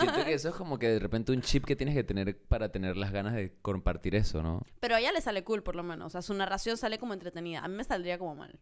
Siento 0.00 0.24
que 0.24 0.34
eso 0.34 0.48
es 0.48 0.54
como 0.54 0.78
que 0.78 0.88
de 0.88 0.98
repente 0.98 1.32
un 1.32 1.42
chip 1.42 1.64
que 1.64 1.76
tienes 1.76 1.94
que 1.94 2.04
tener 2.04 2.36
para 2.48 2.70
tener 2.70 2.96
las 2.96 3.12
ganas 3.12 3.34
de 3.34 3.54
compartir 3.62 4.14
eso, 4.14 4.42
¿no? 4.42 4.62
Pero 4.80 4.96
a 4.96 5.00
ella 5.00 5.12
le 5.12 5.20
sale 5.20 5.44
cool, 5.44 5.62
por 5.62 5.76
lo 5.76 5.82
menos. 5.82 6.06
O 6.06 6.10
sea, 6.10 6.22
su 6.22 6.34
narración 6.34 6.76
sale 6.76 6.98
como 6.98 7.14
entretenida. 7.14 7.64
A 7.64 7.68
mí 7.68 7.76
me 7.76 7.84
saldría 7.84 8.18
como 8.18 8.34
mal. 8.34 8.58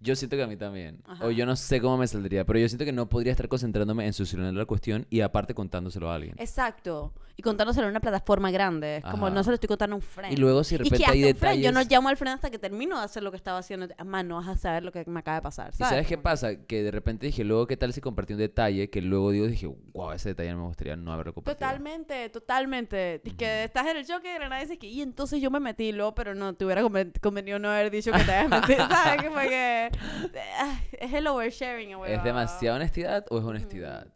Yo 0.00 0.16
siento 0.16 0.36
que 0.36 0.42
a 0.42 0.46
mí 0.46 0.56
también. 0.56 1.00
Ajá. 1.06 1.24
O 1.26 1.30
yo 1.30 1.46
no 1.46 1.54
sé 1.54 1.80
cómo 1.80 1.96
me 1.96 2.06
saldría, 2.06 2.44
pero 2.44 2.58
yo 2.58 2.68
siento 2.68 2.84
que 2.84 2.92
no 2.92 3.08
podría 3.08 3.32
estar 3.32 3.48
concentrándome 3.48 4.06
en 4.06 4.12
solucionar 4.12 4.52
la 4.52 4.64
cuestión 4.64 5.06
y 5.10 5.20
aparte 5.20 5.54
contándoselo 5.54 6.10
a 6.10 6.16
alguien. 6.16 6.34
Exacto. 6.38 7.12
Y 7.36 7.42
contándoselo 7.42 7.86
en 7.86 7.92
una 7.92 8.00
plataforma 8.00 8.50
grande. 8.50 8.96
Es 8.96 9.04
como 9.04 9.26
Ajá. 9.26 9.34
no 9.34 9.44
se 9.44 9.50
lo 9.50 9.54
estoy 9.54 9.68
contando 9.68 9.94
a 9.94 9.96
un 9.96 10.02
friend. 10.02 10.32
Y 10.32 10.36
luego 10.36 10.64
si 10.64 10.76
de 10.76 10.84
repente 10.84 11.04
hay 11.06 11.20
friend, 11.20 11.34
detalles... 11.34 11.64
yo 11.64 11.72
no 11.72 11.82
llamo 11.82 12.08
al 12.08 12.16
friend 12.16 12.34
hasta 12.34 12.50
que 12.50 12.58
termino 12.58 12.98
de 12.98 13.04
hacer 13.04 13.22
lo 13.22 13.30
que 13.30 13.36
estaba 13.36 13.58
haciendo. 13.58 13.86
Además, 13.96 14.24
no 14.24 14.36
vas 14.36 14.48
a 14.48 14.56
saber 14.56 14.84
lo 14.84 14.92
que 14.92 15.04
me 15.06 15.20
acaba 15.20 15.36
de 15.36 15.42
pasar. 15.42 15.70
¿Y 15.72 15.76
¿sabes? 15.76 16.06
qué 16.06 16.18
pasa? 16.18 16.56
Que 16.66 16.82
de 16.82 16.90
repente 16.90 17.26
dije, 17.26 17.44
luego, 17.44 17.66
¿qué 17.66 17.76
tal 17.76 17.92
si 17.92 18.00
compartí 18.00 18.32
un 18.32 18.40
detalle? 18.40 18.90
Que 18.90 19.00
luego 19.02 19.30
digo, 19.30 19.46
dije, 19.46 19.66
wow, 19.92 20.12
ese 20.12 20.30
detalle 20.30 20.54
me 20.54 20.62
gustaría 20.62 20.96
no 20.96 21.12
haberlo 21.12 21.34
compartido. 21.34 21.58
Totalmente, 21.68 22.28
totalmente. 22.30 23.20
Y 23.24 23.30
que 23.32 23.64
estás 23.64 23.86
en 23.88 23.96
el 23.98 24.06
choque 24.06 24.30
y 24.30 24.32
de 24.32 24.38
la 24.38 24.48
nada 24.48 24.62
dices 24.62 24.78
que, 24.78 24.86
y 24.86 25.02
entonces 25.02 25.40
yo 25.40 25.50
me 25.50 25.60
metí, 25.60 25.92
luego, 25.92 26.14
pero 26.14 26.34
no, 26.34 26.54
te 26.54 26.64
hubiera 26.64 26.82
conven- 26.82 27.12
convenido 27.20 27.58
no 27.58 27.68
haber 27.70 27.90
dicho 27.90 28.10
que 28.12 28.24
te 28.24 28.32
habías 28.32 28.48
metido. 28.60 28.88
¿Sabes? 28.88 29.48
Que. 29.48 29.90
ah, 30.58 30.80
Es 30.92 31.12
el 31.12 31.26
oversharing, 31.26 31.96
güey. 31.96 32.12
¿Es 32.14 32.24
demasiada 32.24 32.76
honestidad 32.76 33.24
o 33.30 33.38
es 33.38 33.44
honestidad? 33.44 34.06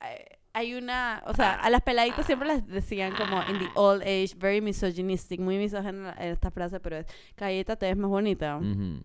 hay- 0.00 0.18
hay 0.54 0.74
una, 0.74 1.22
o 1.26 1.32
sea, 1.34 1.54
a 1.54 1.70
las 1.70 1.80
peladitas 1.80 2.26
siempre 2.26 2.46
les 2.46 2.66
decían 2.66 3.14
como 3.16 3.38
in 3.48 3.58
the 3.58 3.68
old 3.74 4.02
age, 4.02 4.32
very 4.36 4.60
misogynistic, 4.60 5.40
muy 5.40 5.56
misógina 5.56 6.10
esta 6.20 6.50
frase, 6.50 6.78
pero 6.78 6.98
es, 6.98 7.06
Cayeta, 7.36 7.76
te 7.76 7.86
ves 7.86 7.96
más 7.96 8.10
bonita. 8.10 8.58
Ujú. 8.58 9.02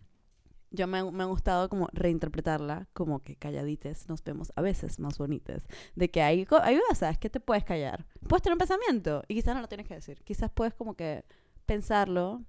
Yo 0.71 0.87
me, 0.87 1.11
me 1.11 1.23
ha 1.23 1.27
gustado 1.27 1.69
como 1.69 1.87
reinterpretarla 1.93 2.87
como 2.93 3.23
que 3.23 3.35
calladites 3.35 4.07
nos 4.09 4.23
vemos 4.23 4.51
a 4.55 4.61
veces 4.61 4.99
más 4.99 5.17
bonitas. 5.17 5.67
De 5.95 6.09
que 6.09 6.21
hay, 6.21 6.47
hay 6.61 6.79
cosas 6.89 7.17
que 7.17 7.29
te 7.29 7.39
puedes 7.39 7.63
callar. 7.63 8.05
Puedes 8.27 8.43
tener 8.43 8.53
un 8.53 8.59
pensamiento 8.59 9.23
y 9.27 9.35
quizás 9.35 9.55
no 9.55 9.61
lo 9.61 9.67
tienes 9.67 9.87
que 9.87 9.95
decir. 9.95 10.21
Quizás 10.23 10.51
puedes 10.51 10.73
como 10.73 10.95
que 10.95 11.23
pensarlo 11.65 12.43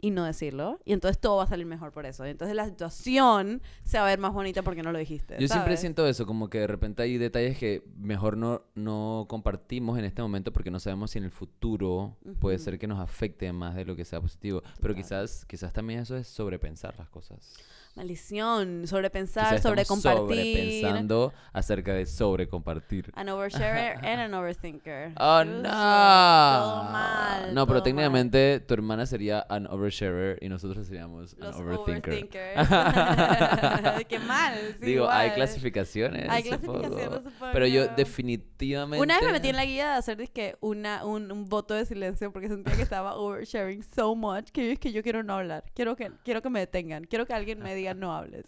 y 0.00 0.10
no 0.10 0.24
decirlo. 0.24 0.80
Y 0.84 0.92
entonces 0.92 1.20
todo 1.20 1.36
va 1.36 1.44
a 1.44 1.46
salir 1.46 1.66
mejor 1.66 1.92
por 1.92 2.06
eso. 2.06 2.26
Y 2.26 2.30
entonces 2.30 2.56
la 2.56 2.66
situación 2.66 3.62
se 3.84 3.98
va 3.98 4.04
a 4.04 4.08
ver 4.08 4.18
más 4.18 4.32
bonita 4.32 4.62
porque 4.62 4.82
no 4.82 4.92
lo 4.92 4.98
dijiste. 4.98 5.36
Yo 5.38 5.48
siempre 5.48 5.76
siento 5.76 6.06
eso, 6.06 6.26
como 6.26 6.48
que 6.48 6.60
de 6.60 6.66
repente 6.66 7.02
hay 7.02 7.18
detalles 7.18 7.58
que 7.58 7.82
mejor 7.96 8.36
no, 8.36 8.62
no 8.74 9.26
compartimos 9.28 9.98
en 9.98 10.04
este 10.04 10.22
momento 10.22 10.52
porque 10.52 10.70
no 10.70 10.80
sabemos 10.80 11.10
si 11.12 11.18
en 11.18 11.24
el 11.24 11.30
futuro 11.30 12.16
puede 12.40 12.58
ser 12.58 12.78
que 12.78 12.86
nos 12.86 12.98
afecte 12.98 13.52
más 13.52 13.74
de 13.74 13.84
lo 13.84 13.96
que 13.96 14.04
sea 14.04 14.20
positivo. 14.20 14.62
Pero 14.80 14.94
quizás, 14.94 15.44
quizás 15.46 15.72
también 15.72 16.00
eso 16.00 16.16
es 16.16 16.26
sobrepensar 16.26 16.94
las 16.98 17.08
cosas. 17.08 17.54
Maldición, 17.96 18.86
sobrepensar, 18.86 19.48
Quizás 19.48 19.62
sobre 19.62 19.82
estamos 19.82 20.02
compartir. 20.04 20.82
sobrepensando 20.82 21.32
acerca 21.52 21.92
de 21.92 22.06
sobrecompartir. 22.06 23.10
An 23.16 23.28
oversharer 23.28 23.96
and 23.96 24.20
an 24.20 24.32
overthinker. 24.32 25.12
¡Oh, 25.18 25.42
Chuzo, 25.42 25.56
no! 25.62 25.68
Todo 25.70 26.84
mal. 26.84 27.54
No, 27.54 27.66
pero 27.66 27.80
todo 27.80 27.84
técnicamente 27.84 28.60
tu 28.60 28.74
hermana 28.74 29.06
sería 29.06 29.44
an 29.48 29.66
oversharer 29.66 30.38
y 30.40 30.48
nosotros 30.48 30.86
seríamos 30.86 31.36
mal. 31.36 31.48
an 31.48 31.52
Los 31.52 31.60
overthinker. 31.60 32.12
overthinkers. 32.56 34.04
Qué 34.08 34.18
mal. 34.20 34.54
sí, 34.78 34.86
Digo, 34.86 35.10
hay 35.10 35.26
igual. 35.26 35.34
clasificaciones. 35.36 36.28
Hay 36.30 36.42
clasificaciones, 36.44 37.04
supongo. 37.24 37.52
Pero 37.52 37.66
yo 37.66 37.88
definitivamente... 37.88 39.02
Una 39.02 39.16
vez 39.16 39.26
me 39.26 39.32
metí 39.32 39.48
en 39.48 39.56
la 39.56 39.64
guía 39.64 39.90
de 39.92 39.96
hacer 39.98 40.16
dizque, 40.16 40.56
una, 40.60 41.04
un, 41.04 41.32
un 41.32 41.48
voto 41.48 41.74
de 41.74 41.84
silencio 41.84 42.32
porque 42.32 42.48
sentía 42.48 42.76
que 42.76 42.82
estaba 42.82 43.16
oversharing 43.16 43.82
so 43.82 44.14
much 44.14 44.50
que 44.52 44.64
yo 44.66 44.72
es 44.72 44.78
que 44.78 44.92
yo 44.92 45.02
quiero 45.02 45.24
no 45.24 45.34
hablar. 45.34 45.64
Quiero 45.74 45.96
que, 45.96 46.12
quiero 46.24 46.40
que 46.40 46.50
me 46.50 46.60
detengan. 46.60 47.02
Quiero 47.04 47.26
que 47.26 47.34
alguien 47.34 47.58
me 47.58 47.74
diga 47.74 47.79
no 47.94 48.14
hables. 48.14 48.44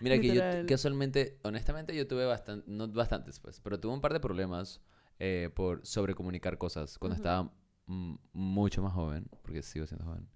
Mira 0.00 0.18
que 0.18 0.34
yo 0.34 0.42
casualmente, 0.66 1.38
honestamente 1.42 1.94
yo 1.94 2.06
tuve 2.06 2.24
bastante, 2.24 2.70
no 2.70 2.88
bastantes 2.88 3.38
pues, 3.40 3.60
pero 3.60 3.78
tuve 3.78 3.92
un 3.92 4.00
par 4.00 4.12
de 4.12 4.20
problemas 4.20 4.80
eh, 5.18 5.50
por 5.54 5.84
sobrecomunicar 5.86 6.58
cosas 6.58 6.98
cuando 6.98 7.16
estaba 7.16 7.52
mucho 7.86 8.82
más 8.82 8.92
joven, 8.92 9.28
porque 9.42 9.62
sigo 9.62 9.86
siendo 9.86 10.04
joven. 10.06 10.28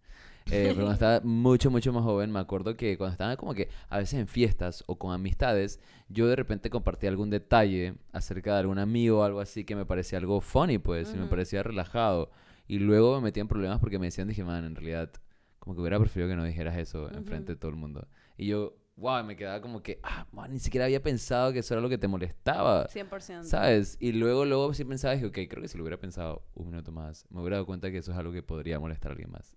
Eh, 0.47 0.65
pero 0.65 0.75
cuando 0.75 0.93
estaba 0.93 1.21
mucho, 1.25 1.71
mucho 1.71 1.93
más 1.93 2.05
joven, 2.05 2.31
me 2.31 2.39
acuerdo 2.39 2.77
que 2.77 2.99
cuando 2.99 3.13
estaba 3.13 3.37
como 3.37 3.55
que 3.55 3.69
a 3.89 3.99
veces 3.99 4.21
en 4.21 4.29
fiestas 4.29 4.85
o 4.87 4.99
con 4.99 5.15
amistades, 5.15 5.81
yo 6.09 6.29
de 6.29 6.37
repente 6.37 6.69
compartía 6.69 7.09
algún 7.09 7.31
detalle 7.31 7.95
acerca 8.13 8.53
de 8.53 8.61
algún 8.61 8.79
amigo 8.79 9.21
o 9.21 9.23
algo 9.23 9.41
así 9.41 9.65
que 9.65 9.75
me 9.75 9.87
parecía 9.87 10.19
algo 10.19 10.41
funny, 10.41 10.79
pues, 10.79 11.15
y 11.15 11.17
me 11.17 11.27
parecía 11.27 11.63
relajado. 11.63 12.31
Y 12.67 12.79
luego 12.79 13.17
me 13.17 13.23
metía 13.25 13.41
en 13.41 13.49
problemas 13.49 13.79
porque 13.81 13.99
me 13.99 14.07
decían, 14.07 14.29
dije, 14.29 14.45
man, 14.45 14.65
en 14.65 14.75
realidad, 14.75 15.11
como 15.59 15.75
que 15.75 15.81
hubiera 15.81 15.99
preferido 15.99 16.29
que 16.29 16.37
no 16.37 16.45
dijeras 16.45 16.77
eso 16.77 17.11
enfrente 17.11 17.53
de 17.53 17.57
todo 17.57 17.71
el 17.71 17.77
mundo. 17.77 18.07
Y 18.37 18.47
yo, 18.47 18.77
wow, 18.97 19.25
me 19.25 19.37
quedaba 19.37 19.61
como 19.61 19.83
que, 19.83 19.99
ah, 20.03 20.27
man, 20.33 20.53
ni 20.53 20.59
siquiera 20.59 20.85
había 20.85 21.03
pensado 21.03 21.53
que 21.53 21.61
eso 21.61 21.75
era 21.75 21.81
lo 21.81 21.89
que 21.89 21.99
te 21.99 22.09
molestaba. 22.09 22.87
100%. 22.89 23.45
¿Sabes? 23.45 23.97
Y 24.01 24.13
luego, 24.13 24.45
luego 24.45 24.73
sí 24.75 24.85
pensaba, 24.85 25.15
dije, 25.15 25.27
ok, 25.27 25.39
creo 25.49 25.63
que 25.63 25.69
si 25.69 25.77
lo 25.77 25.85
hubiera 25.85 25.99
pensado 25.99 26.45
un 26.55 26.71
minuto 26.71 26.93
más, 26.93 27.27
me 27.31 27.41
hubiera 27.41 27.57
dado 27.57 27.67
cuenta 27.67 27.91
que 27.91 27.99
eso 27.99 28.13
es 28.13 28.19
algo 28.19 28.33
que 28.33 28.43
podría 28.43 28.79
molestar 28.79 29.11
a 29.11 29.13
alguien 29.13 29.31
más. 29.31 29.57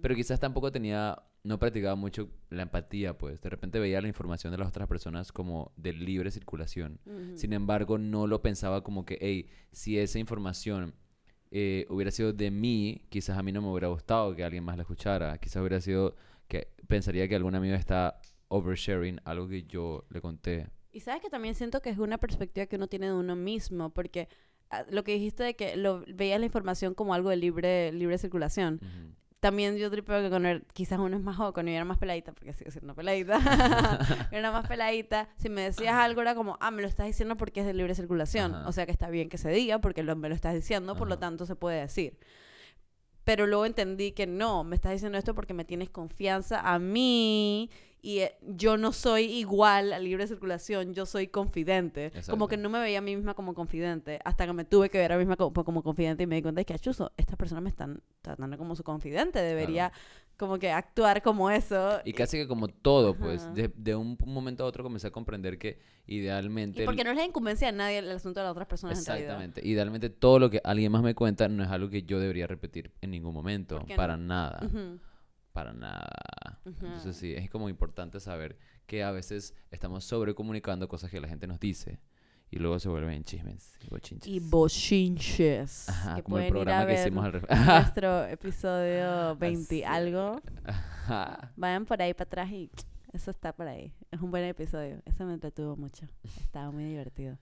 Pero 0.00 0.14
quizás 0.14 0.40
tampoco 0.40 0.72
tenía, 0.72 1.22
no 1.42 1.58
practicaba 1.58 1.94
mucho 1.94 2.30
la 2.48 2.62
empatía, 2.62 3.18
pues. 3.18 3.40
De 3.40 3.50
repente 3.50 3.78
veía 3.78 4.00
la 4.00 4.08
información 4.08 4.50
de 4.50 4.58
las 4.58 4.68
otras 4.68 4.88
personas 4.88 5.32
como 5.32 5.72
de 5.76 5.92
libre 5.92 6.30
circulación. 6.30 7.00
Sin 7.34 7.52
embargo, 7.52 7.98
no 7.98 8.26
lo 8.26 8.42
pensaba 8.42 8.82
como 8.82 9.04
que, 9.04 9.18
hey, 9.20 9.48
si 9.72 9.98
esa 9.98 10.18
información 10.18 10.94
eh, 11.50 11.86
hubiera 11.90 12.10
sido 12.10 12.32
de 12.32 12.50
mí, 12.50 13.06
quizás 13.08 13.36
a 13.36 13.42
mí 13.42 13.52
no 13.52 13.60
me 13.60 13.68
hubiera 13.68 13.88
gustado 13.88 14.34
que 14.34 14.44
alguien 14.44 14.64
más 14.64 14.76
la 14.76 14.82
escuchara. 14.82 15.36
Quizás 15.38 15.60
hubiera 15.60 15.80
sido 15.80 16.16
que 16.50 16.68
pensaría 16.88 17.28
que 17.28 17.36
algún 17.36 17.54
amigo 17.54 17.76
está 17.76 18.20
oversharing 18.48 19.20
algo 19.24 19.48
que 19.48 19.62
yo 19.62 20.04
le 20.10 20.20
conté. 20.20 20.66
Y 20.92 21.00
sabes 21.00 21.22
que 21.22 21.30
también 21.30 21.54
siento 21.54 21.80
que 21.80 21.88
es 21.88 21.98
una 21.98 22.18
perspectiva 22.18 22.66
que 22.66 22.76
uno 22.76 22.88
tiene 22.88 23.06
de 23.06 23.14
uno 23.14 23.36
mismo, 23.36 23.90
porque 23.90 24.28
ah, 24.68 24.84
lo 24.90 25.04
que 25.04 25.12
dijiste 25.12 25.44
de 25.44 25.54
que 25.54 25.76
lo 25.76 26.04
veías 26.08 26.40
la 26.40 26.46
información 26.46 26.94
como 26.94 27.14
algo 27.14 27.30
de 27.30 27.36
libre, 27.36 27.92
libre 27.92 28.18
circulación. 28.18 28.80
Ujú. 28.82 29.14
También 29.38 29.76
yo 29.78 29.90
tripeo 29.90 30.20
que 30.20 30.28
con 30.28 30.44
él, 30.44 30.66
quizás 30.74 30.98
uno 30.98 31.16
es 31.16 31.22
más 31.22 31.36
joven, 31.36 31.66
yo 31.66 31.72
era 31.72 31.84
más 31.84 31.96
peladita, 31.96 32.32
porque 32.32 32.52
sigo 32.52 32.72
siendo 32.72 32.94
peladita, 32.94 33.38
era 34.32 34.50
más 34.50 34.66
peladita, 34.66 35.30
si 35.36 35.48
me 35.48 35.62
decías 35.62 35.94
algo 35.94 36.20
era 36.20 36.34
como, 36.34 36.58
ah, 36.60 36.72
me 36.72 36.82
lo 36.82 36.88
estás 36.88 37.06
diciendo 37.06 37.36
porque 37.36 37.60
es 37.60 37.66
de 37.66 37.72
libre 37.72 37.94
circulación, 37.94 38.52
o 38.52 38.72
sea 38.72 38.84
que 38.84 38.92
está 38.92 39.08
bien 39.08 39.28
que 39.28 39.38
se 39.38 39.48
diga 39.50 39.78
porque 39.78 40.02
lo, 40.02 40.14
me 40.16 40.28
lo 40.28 40.34
estás 40.34 40.54
diciendo, 40.54 40.96
por 40.96 41.08
lo 41.08 41.18
tanto 41.18 41.46
se 41.46 41.54
puede 41.54 41.80
decir. 41.80 42.18
Pero 43.30 43.46
luego 43.46 43.64
entendí 43.64 44.10
que 44.10 44.26
no, 44.26 44.64
me 44.64 44.74
estás 44.74 44.90
diciendo 44.90 45.16
esto 45.16 45.36
porque 45.36 45.54
me 45.54 45.64
tienes 45.64 45.88
confianza 45.88 46.58
a 46.62 46.80
mí 46.80 47.70
y 48.02 48.20
eh, 48.20 48.36
yo 48.42 48.76
no 48.76 48.92
soy 48.92 49.24
igual 49.24 49.92
a 49.92 49.98
libre 49.98 50.26
circulación, 50.26 50.94
yo 50.94 51.06
soy 51.06 51.28
confidente. 51.28 52.12
Como 52.28 52.48
que 52.48 52.56
no 52.56 52.68
me 52.70 52.78
veía 52.80 52.98
a 52.98 53.02
mí 53.02 53.14
misma 53.16 53.34
como 53.34 53.54
confidente 53.54 54.20
hasta 54.24 54.46
que 54.46 54.52
me 54.52 54.64
tuve 54.64 54.88
que 54.90 54.98
ver 54.98 55.12
a 55.12 55.16
mí 55.16 55.20
misma 55.20 55.36
como, 55.36 55.64
como 55.64 55.82
confidente 55.82 56.22
y 56.22 56.26
me 56.26 56.36
di 56.36 56.42
cuenta 56.42 56.60
de 56.60 56.64
que, 56.64 56.74
achuzo, 56.74 57.12
estas 57.16 57.36
personas 57.36 57.62
me 57.62 57.70
están 57.70 58.02
tratando 58.22 58.56
como 58.58 58.74
su 58.74 58.82
confidente, 58.84 59.40
debería 59.40 59.92
como 60.36 60.58
que 60.58 60.70
actuar 60.70 61.22
como 61.22 61.50
eso. 61.50 62.00
Y 62.04 62.12
casi 62.14 62.38
que 62.38 62.48
como 62.48 62.68
todo, 62.68 63.14
pues, 63.14 63.54
de, 63.54 63.70
de 63.76 63.94
un 63.94 64.16
momento 64.24 64.64
a 64.64 64.66
otro 64.66 64.82
comencé 64.82 65.08
a 65.08 65.10
comprender 65.10 65.58
que 65.58 65.78
idealmente... 66.06 66.78
Y 66.78 66.80
el- 66.82 66.86
porque 66.86 67.04
no 67.04 67.10
es 67.10 67.16
la 67.16 67.24
incumbencia 67.24 67.66
de 67.70 67.76
nadie 67.76 67.98
el 67.98 68.10
asunto 68.10 68.40
de 68.40 68.44
las 68.44 68.52
otras 68.52 68.66
personas 68.66 68.96
en. 69.06 69.12
Exactamente. 69.12 69.60
Idealmente 69.66 70.08
todo 70.10 70.38
lo 70.38 70.48
que 70.50 70.60
alguien 70.64 70.90
más 70.92 71.02
me 71.02 71.14
cuenta 71.14 71.48
no 71.48 71.62
es 71.62 71.70
algo 71.70 71.90
que 71.90 72.02
yo 72.02 72.18
debería 72.18 72.46
repetir 72.46 72.90
en 73.02 73.10
ningún 73.10 73.34
momento. 73.34 73.76
¿Por 73.76 73.86
qué 73.86 73.96
Para 73.96 74.16
no? 74.16 74.24
nada. 74.24 74.60
Ujú. 74.64 74.98
Para 75.52 75.72
nada. 75.72 76.60
Ujú. 76.64 76.86
Entonces 76.86 77.16
sí, 77.16 77.34
es 77.34 77.50
como 77.50 77.68
importante 77.68 78.20
saber 78.20 78.56
que 78.86 79.02
a 79.02 79.10
veces 79.10 79.54
estamos 79.70 80.04
sobrecomunicando 80.04 80.88
cosas 80.88 81.10
que 81.10 81.20
la 81.20 81.28
gente 81.28 81.46
nos 81.46 81.58
dice 81.60 82.00
y 82.50 82.58
luego 82.58 82.78
se 82.80 82.88
vuelven 82.88 83.22
chismes 83.22 83.76
y 83.80 83.88
bochinches. 83.88 84.28
Y 84.28 84.40
bochinches. 84.40 85.88
Ajá, 85.88 86.16
que 86.16 86.22
como 86.22 86.38
el 86.38 86.48
programa 86.48 86.86
que 86.86 86.94
hicimos 86.94 87.24
al 87.24 87.32
nuestro 87.66 88.24
episodio 88.26 89.36
20 89.36 89.76
y 89.76 89.82
Así. 89.82 89.92
algo. 89.92 90.40
Ajá. 90.64 91.52
Vayan 91.56 91.84
por 91.86 92.02
ahí 92.02 92.12
para 92.12 92.26
atrás 92.26 92.50
y 92.50 92.70
eso 93.12 93.30
está 93.30 93.52
por 93.52 93.68
ahí. 93.68 93.92
Es 94.10 94.20
un 94.20 94.30
buen 94.30 94.44
episodio. 94.44 95.00
Eso 95.04 95.24
me 95.26 95.34
entretuvo 95.34 95.76
mucho. 95.76 96.06
Estaba 96.40 96.70
muy 96.72 96.84
divertido. 96.84 97.38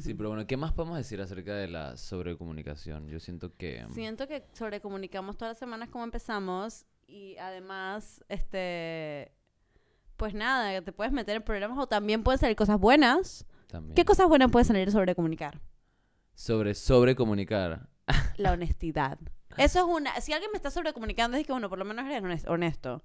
Sí, 0.00 0.14
pero 0.14 0.28
bueno, 0.28 0.46
¿qué 0.46 0.56
más 0.56 0.72
podemos 0.72 0.96
decir 0.96 1.20
acerca 1.20 1.54
de 1.54 1.66
la 1.66 1.96
sobrecomunicación? 1.96 3.08
Yo 3.08 3.18
siento 3.18 3.56
que... 3.56 3.84
Siento 3.92 4.28
que 4.28 4.44
sobrecomunicamos 4.52 5.36
todas 5.36 5.52
las 5.52 5.58
semanas 5.58 5.88
como 5.88 6.04
empezamos 6.04 6.86
y 7.12 7.36
además, 7.38 8.24
este, 8.28 9.32
pues 10.16 10.32
nada, 10.34 10.80
te 10.82 10.92
puedes 10.92 11.12
meter 11.12 11.36
en 11.36 11.42
problemas 11.42 11.78
o 11.78 11.86
también 11.86 12.22
pueden 12.22 12.38
salir 12.38 12.56
cosas 12.56 12.78
buenas. 12.80 13.44
También. 13.68 13.94
¿Qué 13.94 14.04
cosas 14.04 14.26
buenas 14.28 14.50
pueden 14.50 14.66
salir 14.66 14.90
sobre 14.90 15.14
comunicar? 15.14 15.60
Sobre 16.34 16.74
sobrecomunicar. 16.74 17.88
La 18.36 18.52
honestidad. 18.52 19.18
Eso 19.58 19.80
es 19.80 19.84
una, 19.84 20.18
si 20.20 20.32
alguien 20.32 20.50
me 20.52 20.56
está 20.56 20.70
sobrecomunicando 20.70 21.36
es 21.36 21.46
que, 21.46 21.52
bueno, 21.52 21.68
por 21.68 21.78
lo 21.78 21.84
menos 21.84 22.06
eres 22.06 22.22
hones- 22.22 22.46
honesto. 22.48 23.02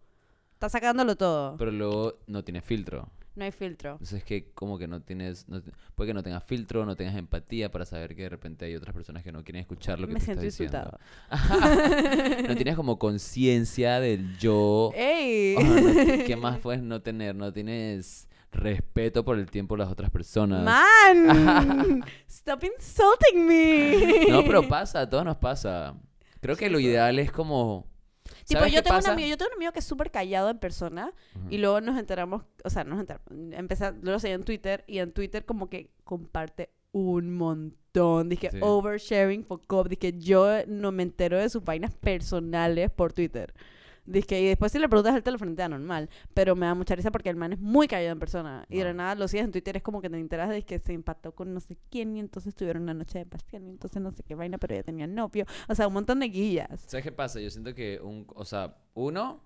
Está 0.53 0.69
sacándolo 0.69 1.15
todo. 1.15 1.57
Pero 1.57 1.71
luego 1.71 2.13
no 2.27 2.43
tiene 2.43 2.61
filtro. 2.61 3.09
No 3.37 3.43
hay 3.43 3.51
filtro. 3.51 3.91
Entonces 3.91 4.17
es 4.17 4.23
que 4.23 4.49
como 4.55 4.79
que 4.79 4.87
no 4.87 4.99
tienes, 4.99 5.47
no 5.47 5.61
puede 5.93 6.09
que 6.09 6.13
no 6.15 6.23
tengas 6.23 6.43
filtro, 6.43 6.87
no 6.87 6.95
tengas 6.95 7.15
empatía 7.15 7.69
para 7.69 7.85
saber 7.85 8.15
que 8.15 8.23
de 8.23 8.29
repente 8.29 8.65
hay 8.65 8.75
otras 8.75 8.95
personas 8.95 9.21
que 9.21 9.31
no 9.31 9.43
quieren 9.43 9.61
escuchar 9.61 9.99
lo 9.99 10.07
que 10.07 10.13
Me 10.13 10.19
tú 10.19 10.25
siento 10.25 10.41
estás 10.43 10.57
diciendo. 10.57 10.99
no 12.49 12.55
tienes 12.55 12.75
como 12.75 12.97
conciencia 12.97 13.99
del 13.99 14.35
yo. 14.39 14.91
¡Ey! 14.95 15.53
Oh, 15.55 15.61
no- 15.61 16.25
¿Qué 16.25 16.35
más 16.35 16.57
puedes 16.57 16.81
no 16.81 17.03
tener? 17.03 17.35
No 17.35 17.53
tienes 17.53 18.27
respeto 18.51 19.23
por 19.23 19.37
el 19.37 19.51
tiempo 19.51 19.75
de 19.75 19.83
las 19.83 19.91
otras 19.91 20.09
personas. 20.09 20.63
¡Man! 20.63 22.03
¡Stop 22.27 22.63
insulting 22.63 23.45
me! 23.45 24.25
No, 24.31 24.43
pero 24.45 24.67
pasa, 24.67 25.01
a 25.01 25.07
todos 25.07 25.23
nos 25.23 25.37
pasa. 25.37 25.93
Creo 26.41 26.55
que 26.55 26.71
lo 26.71 26.79
ideal 26.79 27.19
es 27.19 27.31
como... 27.31 27.85
Tipo, 28.45 28.59
¿sabes 28.59 28.73
yo 28.73 28.83
tengo, 28.83 28.97
un 28.99 29.07
amigo, 29.07 29.27
yo 29.29 29.37
tengo 29.37 29.49
un 29.51 29.55
amigo 29.57 29.71
que 29.71 29.79
es 29.79 29.85
súper 29.85 30.11
callado 30.11 30.49
en 30.49 30.59
persona 30.59 31.13
Ujú. 31.35 31.45
y 31.49 31.57
luego 31.57 31.81
nos 31.81 31.97
enteramos, 31.97 32.43
o 32.63 32.69
sea, 32.69 32.83
nos 32.83 32.99
enteramos, 32.99 33.27
empezó, 33.53 33.91
lo 34.01 34.19
seguí 34.19 34.33
en 34.33 34.43
Twitter 34.43 34.83
y 34.87 34.99
en 34.99 35.11
Twitter 35.11 35.45
como 35.45 35.69
que 35.69 35.89
comparte 36.03 36.69
un 36.91 37.33
montón. 37.35 38.29
Dije, 38.29 38.49
Sí. 38.51 38.57
oversharing 38.61 39.43
for 39.43 39.59
cop. 39.65 39.87
Dije, 39.87 40.13
yo 40.17 40.65
no 40.67 40.91
me 40.91 41.03
entero 41.03 41.37
de 41.39 41.49
sus 41.49 41.63
vainas 41.63 41.93
personales 41.93 42.91
por 42.91 43.13
Twitter. 43.13 43.53
Dije, 44.07 44.39
y 44.39 44.47
después 44.47 44.71
si 44.71 44.79
le 44.79 44.87
preguntas 44.87 45.13
al 45.13 45.21
teléfono 45.21 45.51
te 45.53 45.61
da 45.61 45.69
normal. 45.69 46.09
Pero 46.33 46.55
me 46.55 46.65
da 46.65 46.73
mucha 46.73 46.95
risa 46.95 47.11
porque 47.11 47.29
el 47.29 47.35
man 47.35 47.53
es 47.53 47.59
muy 47.59 47.87
callado 47.87 48.13
en 48.13 48.19
persona. 48.19 48.65
Y 48.69 48.77
de 48.77 48.85
la 48.85 48.93
nada 48.93 49.15
lo 49.15 49.27
sigues 49.27 49.45
en 49.45 49.51
Twitter, 49.51 49.75
es 49.75 49.83
como 49.83 50.01
que 50.01 50.09
te 50.09 50.17
enteras 50.17 50.49
de 50.49 50.63
que 50.63 50.79
se 50.79 50.93
empató 50.93 51.33
con 51.33 51.53
no 51.53 51.59
sé 51.59 51.77
quién 51.91 52.15
y 52.15 52.19
entonces 52.19 52.55
tuvieron 52.55 52.83
una 52.83 52.93
noche 52.93 53.19
de 53.19 53.25
pasión 53.25 53.67
y 53.67 53.69
entonces 53.69 54.01
no 54.01 54.11
sé 54.11 54.23
qué 54.23 54.33
vaina, 54.33 54.57
pero 54.57 54.75
ya 54.75 54.83
tenía 54.83 55.07
novio. 55.07 55.45
O 55.67 55.75
sea, 55.75 55.87
un 55.87 55.93
montón 55.93 56.21
de 56.21 56.29
guillas. 56.29 56.81
¿Sabes 56.87 57.03
qué 57.03 57.11
pasa? 57.11 57.41
Yo 57.41 57.49
siento 57.49 57.75
que, 57.75 57.99
un, 58.01 58.25
o 58.33 58.45
sea, 58.45 58.77
uno, 58.93 59.41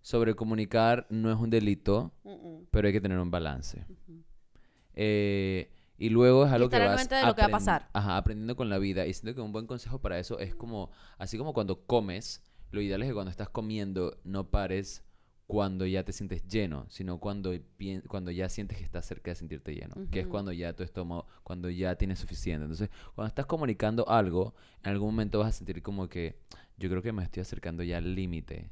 sobrecomunicar 0.00 1.06
no 1.10 1.30
es 1.30 1.38
un 1.38 1.50
delito, 1.50 2.12
pero 2.70 2.86
hay 2.86 2.92
que 2.94 3.00
tener 3.00 3.18
un 3.18 3.30
balance. 3.30 3.84
Eh, 4.94 5.70
y 5.98 6.08
luego 6.08 6.46
es 6.46 6.52
algo 6.52 6.68
que 6.68 6.78
vas 6.78 7.08
de 7.08 7.24
lo 7.24 7.34
que 7.34 7.42
va 7.42 7.46
a 7.46 7.50
pasar. 7.50 7.88
Ajá, 7.92 8.16
aprendiendo 8.16 8.56
con 8.56 8.68
la 8.68 8.78
vida. 8.78 9.06
Y 9.06 9.12
siento 9.12 9.34
que 9.36 9.40
un 9.40 9.52
buen 9.52 9.66
consejo 9.66 10.00
para 10.00 10.18
eso 10.18 10.38
es 10.38 10.54
como, 10.54 10.90
así 11.18 11.38
como 11.38 11.52
cuando 11.52 11.86
comes, 11.86 12.42
lo 12.72 12.80
ideal 12.80 13.02
es 13.02 13.08
que 13.08 13.14
cuando 13.14 13.30
estás 13.30 13.50
comiendo 13.50 14.18
no 14.24 14.50
pares 14.50 15.04
cuando 15.46 15.86
ya 15.86 16.02
te 16.02 16.12
sientes 16.12 16.46
lleno, 16.48 16.86
sino 16.88 17.18
cuando, 17.18 17.52
cuando 18.08 18.30
ya 18.30 18.48
sientes 18.48 18.78
que 18.78 18.84
estás 18.84 19.04
cerca 19.04 19.30
de 19.30 19.34
sentirte 19.34 19.74
lleno, 19.74 19.94
que 20.10 20.20
es 20.20 20.26
cuando 20.26 20.50
ya 20.50 20.72
tu 20.72 20.82
estómago, 20.82 21.26
cuando 21.42 21.68
ya 21.68 21.94
tienes 21.96 22.20
suficiente. 22.20 22.64
Entonces, 22.64 22.88
cuando 23.14 23.28
estás 23.28 23.44
comunicando 23.44 24.08
algo, 24.08 24.54
en 24.82 24.92
algún 24.92 25.08
momento 25.08 25.40
vas 25.40 25.48
a 25.48 25.58
sentir 25.58 25.82
como 25.82 26.08
que 26.08 26.38
yo 26.78 26.88
creo 26.88 27.02
que 27.02 27.12
me 27.12 27.22
estoy 27.22 27.42
acercando 27.42 27.82
ya 27.82 27.98
al 27.98 28.14
límite. 28.14 28.70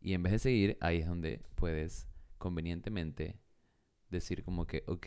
Y 0.00 0.14
en 0.14 0.22
vez 0.22 0.32
de 0.32 0.38
seguir, 0.38 0.78
ahí 0.80 0.98
es 0.98 1.06
donde 1.06 1.42
puedes 1.56 2.08
convenientemente 2.38 3.38
decir 4.08 4.44
como 4.44 4.66
que, 4.66 4.84
ok, 4.86 5.06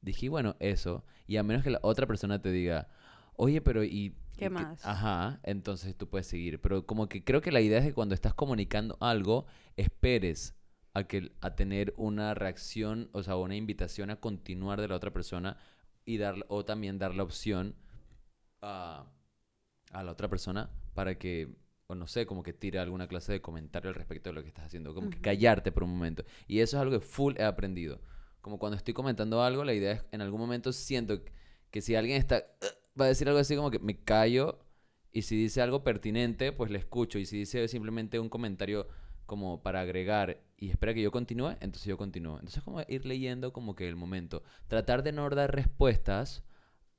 dije, 0.00 0.28
bueno, 0.28 0.54
eso, 0.60 1.04
y 1.26 1.38
a 1.38 1.42
menos 1.42 1.64
que 1.64 1.70
la 1.70 1.80
otra 1.82 2.06
persona 2.06 2.40
te 2.40 2.52
diga, 2.52 2.88
oye, 3.34 3.60
pero 3.60 3.82
¿y 3.82 4.14
¿Qué 4.38 4.50
más? 4.50 4.84
Ajá, 4.86 5.40
entonces 5.42 5.96
tú 5.96 6.08
puedes 6.08 6.26
seguir. 6.26 6.60
Pero 6.60 6.86
como 6.86 7.08
que 7.08 7.24
creo 7.24 7.40
que 7.40 7.50
la 7.50 7.60
idea 7.60 7.78
es 7.78 7.86
que 7.86 7.92
cuando 7.92 8.14
estás 8.14 8.34
comunicando 8.34 8.96
algo, 9.00 9.46
esperes 9.76 10.54
a, 10.94 11.04
que, 11.04 11.32
a 11.40 11.56
tener 11.56 11.92
una 11.96 12.34
reacción, 12.34 13.10
o 13.12 13.22
sea, 13.22 13.36
una 13.36 13.56
invitación 13.56 14.10
a 14.10 14.16
continuar 14.16 14.80
de 14.80 14.88
la 14.88 14.94
otra 14.94 15.12
persona 15.12 15.58
y 16.04 16.18
dar, 16.18 16.36
o 16.48 16.64
también 16.64 16.98
dar 16.98 17.14
la 17.14 17.24
opción 17.24 17.74
a, 18.62 19.06
a 19.92 20.02
la 20.02 20.12
otra 20.12 20.28
persona 20.28 20.70
para 20.94 21.18
que, 21.18 21.56
o 21.88 21.94
no 21.96 22.06
sé, 22.06 22.24
como 22.24 22.42
que 22.42 22.52
tire 22.52 22.78
alguna 22.78 23.08
clase 23.08 23.32
de 23.32 23.42
comentario 23.42 23.88
al 23.88 23.94
respecto 23.94 24.30
de 24.30 24.34
lo 24.34 24.42
que 24.42 24.48
estás 24.48 24.66
haciendo, 24.66 24.94
como 24.94 25.10
que 25.10 25.20
callarte 25.20 25.72
por 25.72 25.82
un 25.82 25.90
momento. 25.90 26.24
Y 26.46 26.60
eso 26.60 26.76
es 26.76 26.80
algo 26.80 27.00
que 27.00 27.04
full 27.04 27.34
he 27.36 27.44
aprendido. 27.44 28.00
Como 28.40 28.58
cuando 28.58 28.76
estoy 28.76 28.94
comentando 28.94 29.42
algo, 29.42 29.64
la 29.64 29.74
idea 29.74 29.92
es, 29.92 30.04
en 30.12 30.20
algún 30.20 30.40
momento 30.40 30.72
siento 30.72 31.22
que 31.70 31.80
si 31.82 31.96
alguien 31.96 32.18
está, 32.18 32.44
va 32.98 33.06
a 33.06 33.08
decir 33.08 33.28
algo 33.28 33.40
así 33.40 33.56
como 33.56 33.70
que 33.70 33.78
me 33.78 34.02
callo 34.02 34.58
y 35.12 35.22
si 35.22 35.36
dice 35.36 35.62
algo 35.62 35.84
pertinente, 35.84 36.52
pues 36.52 36.70
le 36.70 36.78
escucho. 36.78 37.18
Y 37.18 37.26
si 37.26 37.38
dice 37.38 37.66
simplemente 37.68 38.20
un 38.20 38.28
comentario 38.28 38.88
como 39.26 39.62
para 39.62 39.80
agregar 39.80 40.40
y 40.56 40.70
espera 40.70 40.94
que 40.94 41.02
yo 41.02 41.10
continúe, 41.10 41.50
entonces 41.60 41.84
yo 41.84 41.96
continúo. 41.96 42.38
Entonces 42.38 42.62
como 42.62 42.80
ir 42.88 43.04
leyendo 43.06 43.52
como 43.52 43.74
que 43.74 43.88
el 43.88 43.96
momento. 43.96 44.42
Tratar 44.66 45.02
de 45.02 45.12
no 45.12 45.28
dar 45.30 45.54
respuestas 45.54 46.44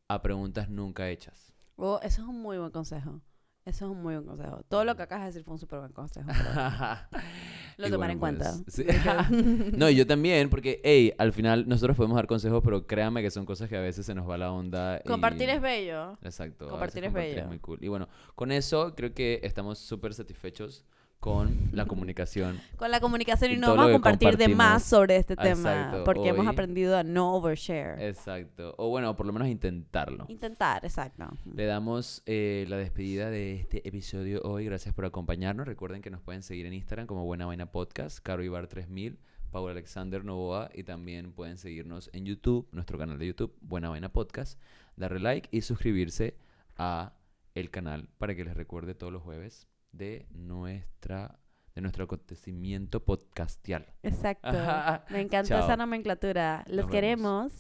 a 0.07 0.21
preguntas 0.21 0.69
nunca 0.69 1.09
hechas. 1.09 1.53
Oh, 1.75 1.99
eso 2.03 2.21
es 2.21 2.27
un 2.27 2.41
muy 2.41 2.57
buen 2.57 2.71
consejo. 2.71 3.21
Eso 3.65 3.85
es 3.85 3.91
un 3.91 4.01
muy 4.01 4.15
buen 4.15 4.25
consejo. 4.25 4.63
Todo 4.67 4.83
lo 4.83 4.95
que 4.95 5.03
acabas 5.03 5.25
de 5.25 5.27
decir 5.27 5.43
fue 5.43 5.53
un 5.53 5.59
súper 5.59 5.79
buen 5.79 5.93
consejo. 5.93 6.29
Lo 7.80 7.88
Y 7.88 7.92
tomaré 7.92 8.15
bueno, 8.15 8.38
en 8.39 8.39
cuenta. 8.44 8.63
pues, 8.63 8.76
sí. 8.76 9.72
no, 9.78 9.89
yo 9.89 10.06
también, 10.06 10.50
porque, 10.50 10.82
hey, 10.84 11.13
al 11.18 11.34
final 11.34 11.68
nosotros 11.68 11.96
podemos 11.98 12.15
dar 12.18 12.28
consejos, 12.28 12.62
pero 12.63 12.86
créanme 12.86 13.22
que 13.22 13.32
son 13.32 13.46
cosas 13.46 13.70
que 13.70 13.78
a 13.78 13.82
veces 13.82 14.06
se 14.06 14.13
nos 14.13 14.30
va 14.30 14.38
la 14.38 14.52
onda. 14.52 15.02
y- 15.04 15.08
Compartir 15.08 15.50
es 15.50 15.62
bello. 15.62 16.18
Exacto. 16.22 16.68
Compartir 16.68 17.06
es 17.06 17.13
bello. 17.13 17.46
muy 17.48 17.60
cool. 17.60 17.80
Y 17.82 17.88
bueno, 17.88 18.08
con 18.36 18.52
eso 18.52 18.94
creo 18.96 19.13
que 19.13 19.39
estamos 19.44 19.80
súper 19.80 20.13
satisfechos 20.13 20.84
con 21.19 21.69
la 21.73 21.86
comunicación. 21.86 22.62
Con 22.77 22.91
la 22.91 23.01
comunicación 23.01 23.51
y 23.51 23.55
Y 23.55 23.58
no 23.58 23.75
vamos 23.75 23.89
a 23.89 23.91
compartir 23.91 24.38
de 24.38 24.47
más 24.47 24.84
sobre 24.84 25.17
este 25.17 25.36
tema. 25.36 25.49
Exacto, 25.49 26.03
Porque 26.05 26.29
hemos 26.29 26.47
aprendido 26.47 26.97
a 26.97 27.03
no 27.03 27.36
overshare. 27.36 28.01
Exacto. 28.08 28.73
O 28.77 28.89
bueno, 28.89 29.15
por 29.17 29.25
lo 29.25 29.34
menos 29.34 29.49
intentarlo. 29.49 30.25
Intentar, 30.29 30.86
exacto. 30.86 31.29
Le 31.53 31.65
damos 31.65 32.23
eh, 32.25 32.65
la 32.69 32.77
despedida 32.77 33.29
de 33.29 33.55
este 33.55 33.86
episodio 33.88 34.41
hoy. 34.43 34.63
Gracias 34.65 34.95
por 34.95 35.05
acompañarnos. 35.05 35.67
Recuerden 35.67 36.01
que 36.01 36.10
nos 36.10 36.21
pueden 36.21 36.41
seguir 36.41 36.65
en 36.65 36.73
Instagram 36.73 37.05
como 37.05 37.25
Buena 37.25 37.45
Vaina 37.45 37.69
Podcast, 37.69 38.19
Caro 38.19 38.41
Ibar 38.41 38.67
3000, 38.67 39.19
Paul 39.51 39.71
Alexander 39.71 40.23
Novoa 40.23 40.69
y 40.73 40.84
también 40.84 41.34
pueden 41.34 41.58
seguirnos 41.58 42.10
en 42.13 42.25
YouTube, 42.25 42.69
nuestro 42.71 42.97
canal 42.97 43.19
de 43.19 43.27
YouTube, 43.27 43.53
Buena 43.60 43.89
Vaina 43.89 44.10
Podcast, 44.10 44.58
darle 44.95 45.19
like 45.19 45.49
y 45.51 45.62
suscribirse 45.62 46.38
a 46.77 47.13
el 47.55 47.71
canal 47.71 48.08
para 48.17 48.36
que 48.36 48.45
les 48.45 48.55
recuerde 48.55 48.95
todos 48.95 49.12
los 49.12 49.21
jueves 49.21 49.68
de 49.91 50.28
nuestra 50.32 51.39
de 51.75 51.82
nuestro 51.82 52.04
acontecimiento 52.06 53.06
podcastial. 53.06 53.93
Exacto. 54.04 54.49
Me 55.10 55.21
encantó 55.21 55.58
esa 55.58 55.78
nomenclatura. 55.78 56.65
Los 56.67 56.88
queremos. 56.88 57.54